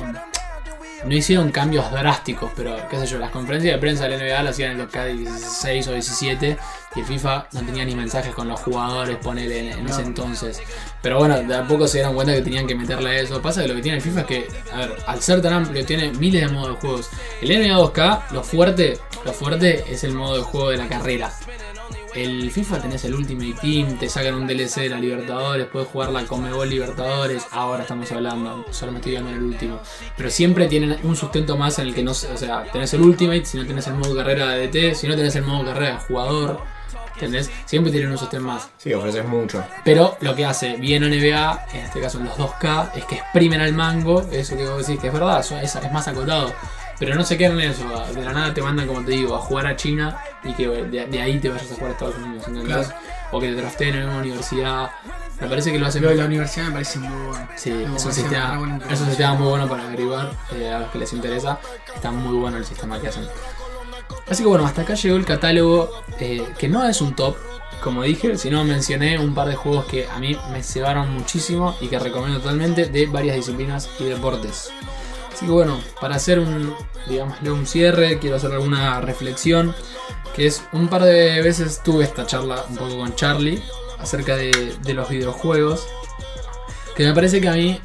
[1.07, 4.53] no hicieron cambios drásticos, pero qué sé yo, las conferencias de prensa del NBA las
[4.53, 6.59] hacían en los K16 o 17
[6.95, 10.61] y el FIFA no tenía ni mensajes con los jugadores, ponele en, en ese entonces.
[11.03, 13.41] Pero bueno, de a poco se dieron cuenta que tenían que meterle eso.
[13.41, 15.85] Pasa que lo que tiene el FIFA es que, a ver, al ser tan amplio,
[15.85, 17.11] tiene miles de modos de juegos.
[17.41, 21.31] El NBA 2K, lo fuerte, lo fuerte es el modo de juego de la carrera.
[22.15, 26.11] El FIFA tenés el Ultimate Team, te sacan un DLC de la Libertadores, puedes jugar
[26.11, 29.81] la Comebol Libertadores, ahora estamos hablando, solo me estoy dando en el último.
[30.17, 33.03] Pero siempre tienen un sustento más en el que no se- o sea, tenés el
[33.03, 35.95] Ultimate, si no tenés el modo carrera de DT, si no tenés el modo carrera
[35.95, 36.61] de jugador,
[37.15, 37.51] ¿entendés?
[37.67, 38.71] Siempre tienen un sustento más.
[38.79, 39.63] sí, ofreces mucho.
[39.85, 43.61] Pero lo que hace bien NBA, en este caso en los 2K, es que exprimen
[43.61, 46.53] al mango, eso que vos decís que es verdad, es, es más acotado.
[46.99, 47.85] Pero no se quedan en eso,
[48.15, 51.07] de la nada te mandan, como te digo, a jugar a China y que de,
[51.07, 52.89] de ahí te vayas a jugar a Estados Unidos, ¿entendés?
[52.89, 53.01] Claro.
[53.33, 54.91] O que te drafteen en una universidad.
[55.41, 57.49] Me parece que lo hacen Lo de la universidad me parece muy bueno.
[57.57, 59.09] Sí, es un, sistema, un introducción.
[59.09, 61.59] sistema muy bueno para averiguar eh, a los que les interesa.
[61.95, 63.27] Está muy bueno el sistema que hacen.
[64.29, 67.37] Así que bueno, hasta acá llegó el catálogo eh, que no es un top,
[67.83, 71.89] como dije, sino mencioné un par de juegos que a mí me cebaron muchísimo y
[71.89, 74.73] que recomiendo totalmente de varias disciplinas y deportes.
[75.37, 76.75] Así que bueno, para hacer un,
[77.07, 79.75] digámosle, un cierre, quiero hacer alguna reflexión,
[80.35, 83.63] que es un par de veces tuve esta charla un poco con Charlie
[83.99, 85.87] acerca de, los videojuegos,
[86.97, 87.79] que me parece que a mí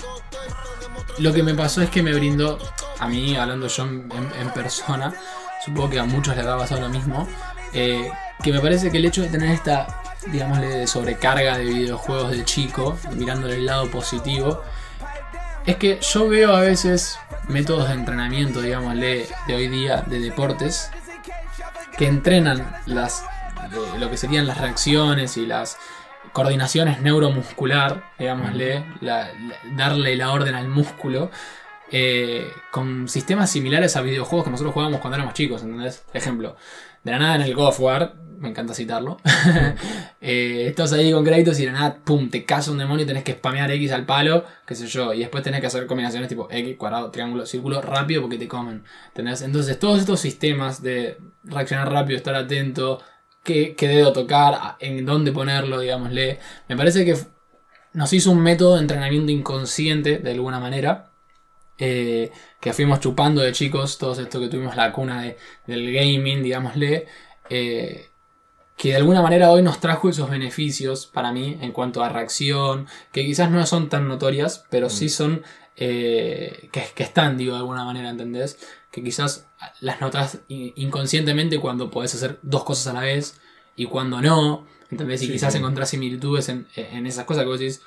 [1.18, 2.58] lo que me pasó es que me brindó,
[3.00, 5.14] a mí hablando yo en, persona,
[5.66, 7.28] supongo que a muchos les habrá pasado lo mismo,
[7.74, 8.10] eh,
[8.42, 12.98] que me parece que el hecho de tener esta, digámosle, sobrecarga de videojuegos de chico,
[13.14, 14.64] mirándole el lado positivo,
[15.66, 20.90] es que yo veo a veces métodos de entrenamiento, digámosle, de hoy día, de deportes,
[21.98, 23.24] que entrenan las,
[23.94, 25.78] de lo que serían las reacciones y las
[26.34, 31.30] coordinaciones neuromuscular, digámosle, la- la- darle la orden al músculo,
[31.92, 36.06] eh, con sistemas similares a videojuegos que nosotros jugábamos cuando éramos chicos, ¿entendés?
[36.14, 36.56] Ejemplo,
[37.04, 39.18] de la nada en el God of War, me encanta citarlo,
[40.22, 43.24] eh, estás ahí con créditos y de nada, pum, te caza un demonio y tenés
[43.24, 46.48] que spamear X al palo, qué sé yo, y después tenés que hacer combinaciones tipo
[46.52, 49.42] X, cuadrado, triángulo, círculo, rápido porque te comen, ¿entendés?
[49.42, 53.02] Entonces todos estos sistemas de reaccionar rápido, estar atento,
[53.44, 57.16] qué, dedo tocar, en dónde ponerlo, digámosle, me parece que
[57.94, 61.08] nos hizo un método de entrenamiento inconsciente de alguna manera.
[61.80, 65.38] eh, que fuimos chupando de chicos, todos esto que tuvimos la cuna de-
[65.68, 67.08] del gaming, digámosle,
[67.50, 68.11] eh,
[68.82, 72.88] que de alguna manera hoy nos trajo esos beneficios para mí en cuanto a reacción,
[73.12, 75.44] que quizás no son tan notorias, pero sí son
[75.78, 78.58] eh, que, que están, digo, de alguna manera, ¿entendés?
[78.92, 79.46] Que quizás
[79.82, 83.40] las notas in- inconscientemente cuando podés hacer dos cosas a la vez
[83.76, 85.22] y cuando no, ¿entendés?
[85.22, 85.60] Y Sí, quizás sí.
[85.60, 87.82] encontrás similitudes en, en esas cosas que vos decís,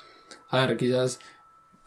[0.49, 1.19] a ver, quizás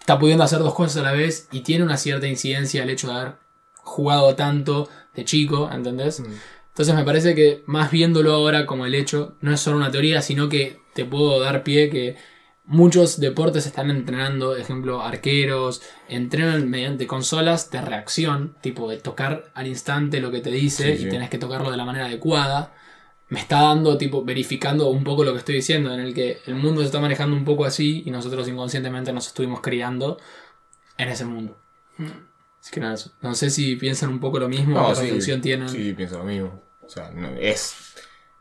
[0.00, 3.08] está pudiendo hacer dos cosas a la vez y tiene una cierta incidencia el hecho
[3.08, 3.32] de haber
[3.76, 6.22] jugado tanto de chico, ¿entendés?
[6.78, 10.22] Entonces me parece que más viéndolo ahora como el hecho, no es solo una teoría,
[10.22, 12.14] sino que te puedo dar pie que
[12.66, 19.66] muchos deportes están entrenando, ejemplo, arqueros, entrenan mediante consolas de reacción, tipo de tocar al
[19.66, 22.72] instante lo que te dice Sí, y tenés que tocarlo de la manera adecuada.
[23.28, 26.54] Me está dando, tipo, verificando un poco lo que estoy diciendo, en el que el
[26.54, 30.16] mundo se está manejando un poco así y nosotros inconscientemente nos estuvimos criando
[30.96, 31.58] en ese mundo.
[32.60, 35.40] Así que nada, no sé si piensan un poco lo mismo, No, qué sí, reflexión
[35.40, 35.68] tienen.
[35.68, 36.67] Sí, pienso lo mismo.
[36.88, 37.76] O sea, no- es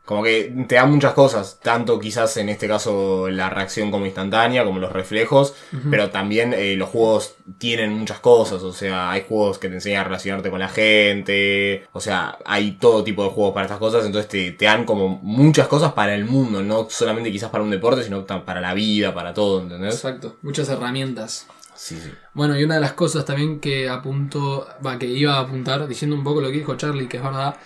[0.04, 4.64] como que te da muchas cosas, tanto quizás en este caso la reacción como instantánea,
[4.64, 5.52] como los reflejos,
[5.90, 10.00] pero también eh, los juegos tienen muchas cosas, o sea, hay juegos que te enseñan
[10.00, 14.06] a relacionarte con la gente, o sea, hay todo tipo de juegos para estas cosas,
[14.06, 17.70] entonces te, te dan como muchas cosas para el mundo, no solamente quizás para un
[17.70, 19.94] deporte, sino para la vida, para todo, ¿entendés?
[19.96, 21.46] Exacto, muchas herramientas.
[21.74, 22.10] Sí, sí.
[22.34, 26.16] Bueno, y una de las cosas también que apuntó, va, que iba a apuntar, diciendo
[26.16, 27.56] un poco lo que dijo Charlie, que es verdad,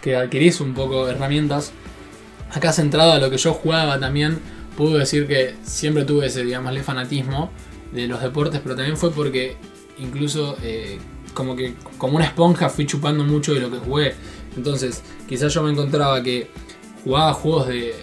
[0.00, 1.72] que adquirís un poco herramientas.
[2.50, 4.38] Acá centrado a lo que yo jugaba también,
[4.76, 6.44] puedo decir que siempre tuve ese,
[6.82, 7.50] fanatismo
[7.92, 9.56] de los deportes, pero también fue porque
[9.98, 10.98] incluso eh,
[11.34, 14.14] como que como una esponja fui chupando mucho de lo que jugué.
[14.56, 16.50] Entonces, quizás yo me encontraba que
[17.04, 17.94] jugaba juegos de,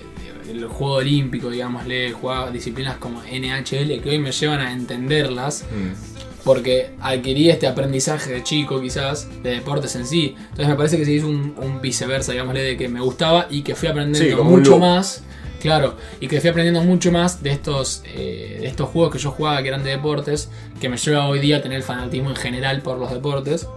[0.45, 6.18] del juego olímpico, digámosle, jugaba disciplinas como NHL que hoy me llevan a entenderlas Mm.
[6.44, 10.36] Porque adquirí este aprendizaje de chico quizás de deportes en sí.
[10.40, 13.62] Entonces me parece que se hizo un, un viceversa, digámosle, de que me gustaba y
[13.64, 15.24] que fui aprendiendo mucho más.
[15.60, 19.32] Claro, y que fui aprendiendo mucho más de estos, eh, de estos juegos que yo
[19.32, 22.36] jugaba que eran de deportes, que me lleva hoy día a tener el fanatismo en
[22.36, 23.68] general por los deportes.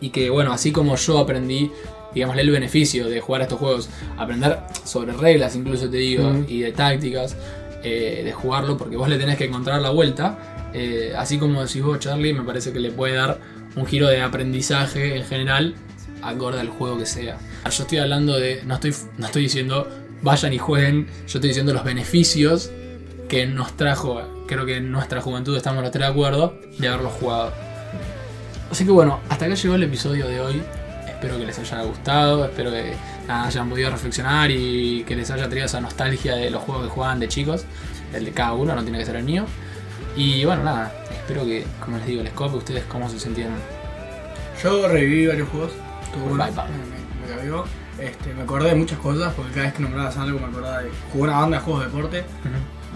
[0.00, 1.70] Y que bueno, así como yo aprendí,
[2.12, 6.44] digámosle, el beneficio de jugar a estos juegos, aprender sobre reglas incluso te digo, Mm.
[6.48, 7.36] y de tácticas,
[7.84, 10.55] eh, de jugarlo, porque vos le tenés que encontrar la vuelta.
[10.78, 13.40] Eh, así como decís vos, Charlie, me parece que le puede dar
[13.76, 15.74] un giro de aprendizaje en general,
[16.22, 17.38] acorde al juego que sea.
[17.64, 19.88] Yo estoy hablando de, no estoy, no estoy diciendo
[20.20, 22.70] vayan y jueguen, yo estoy diciendo los beneficios
[23.26, 27.14] que nos trajo, creo que en nuestra juventud estamos los tres de acuerdo, de haberlos
[27.14, 27.54] jugado.
[28.70, 30.62] Así que bueno, hasta acá llegó el episodio de hoy.
[31.08, 32.92] Espero que les haya gustado, espero que
[33.28, 37.18] hayan podido reflexionar y que les haya traído esa nostalgia de los juegos que jugaban
[37.18, 37.64] de chicos.
[38.12, 39.46] El de cada uno, no tiene que ser el mío.
[40.16, 43.54] Y bueno, nada, espero que, como les digo, les cope ustedes cómo se sintieron.
[44.62, 45.72] Yo reviví varios juegos.
[46.14, 46.64] Bye, bye.
[46.68, 47.62] Me, me.
[47.98, 50.90] Este, me acordé de muchas cosas porque cada vez que nombrabas algo me acordaba de.
[51.12, 52.24] Jugué una banda de juegos de deporte.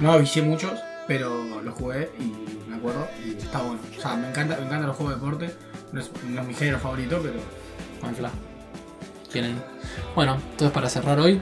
[0.01, 0.73] No vicié muchos,
[1.07, 3.07] pero los jugué y me acuerdo.
[3.25, 3.81] Y está bueno.
[3.97, 5.55] O sea, me encanta, me encantan los juegos de deporte.
[5.93, 7.35] No es, no es mi género favorito, pero.
[8.01, 8.31] Buen fla.
[9.33, 9.63] Bien ahí.
[10.15, 11.41] Bueno, entonces para cerrar hoy,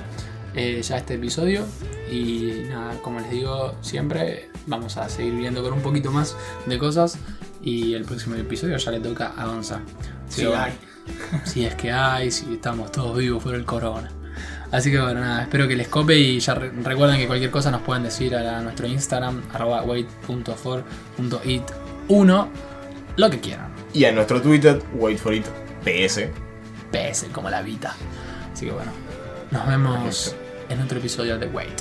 [0.55, 1.65] eh, ya este episodio.
[2.11, 6.79] Y nada, como les digo siempre, vamos a seguir viendo con un poquito más de
[6.79, 7.19] cosas.
[7.63, 9.81] Y el próximo episodio ya le toca a Gonza.
[10.29, 10.73] Sí, bueno, hay.
[11.45, 14.09] si es que hay, si estamos todos vivos por el corona.
[14.71, 17.71] Así que bueno, nada, espero que les cope y ya re- recuerden que cualquier cosa
[17.71, 22.49] nos pueden decir a, la- nuestro Instagram, arroba wait.for.it1,
[23.17, 23.69] lo que quieran.
[23.95, 25.47] Y en nuestro Twitter, wait for it
[25.85, 26.21] PS.
[26.93, 27.97] PS como la vida.
[28.53, 28.93] Así que bueno,
[29.51, 30.37] nos vemos
[30.69, 31.81] en otro episodio de Wait.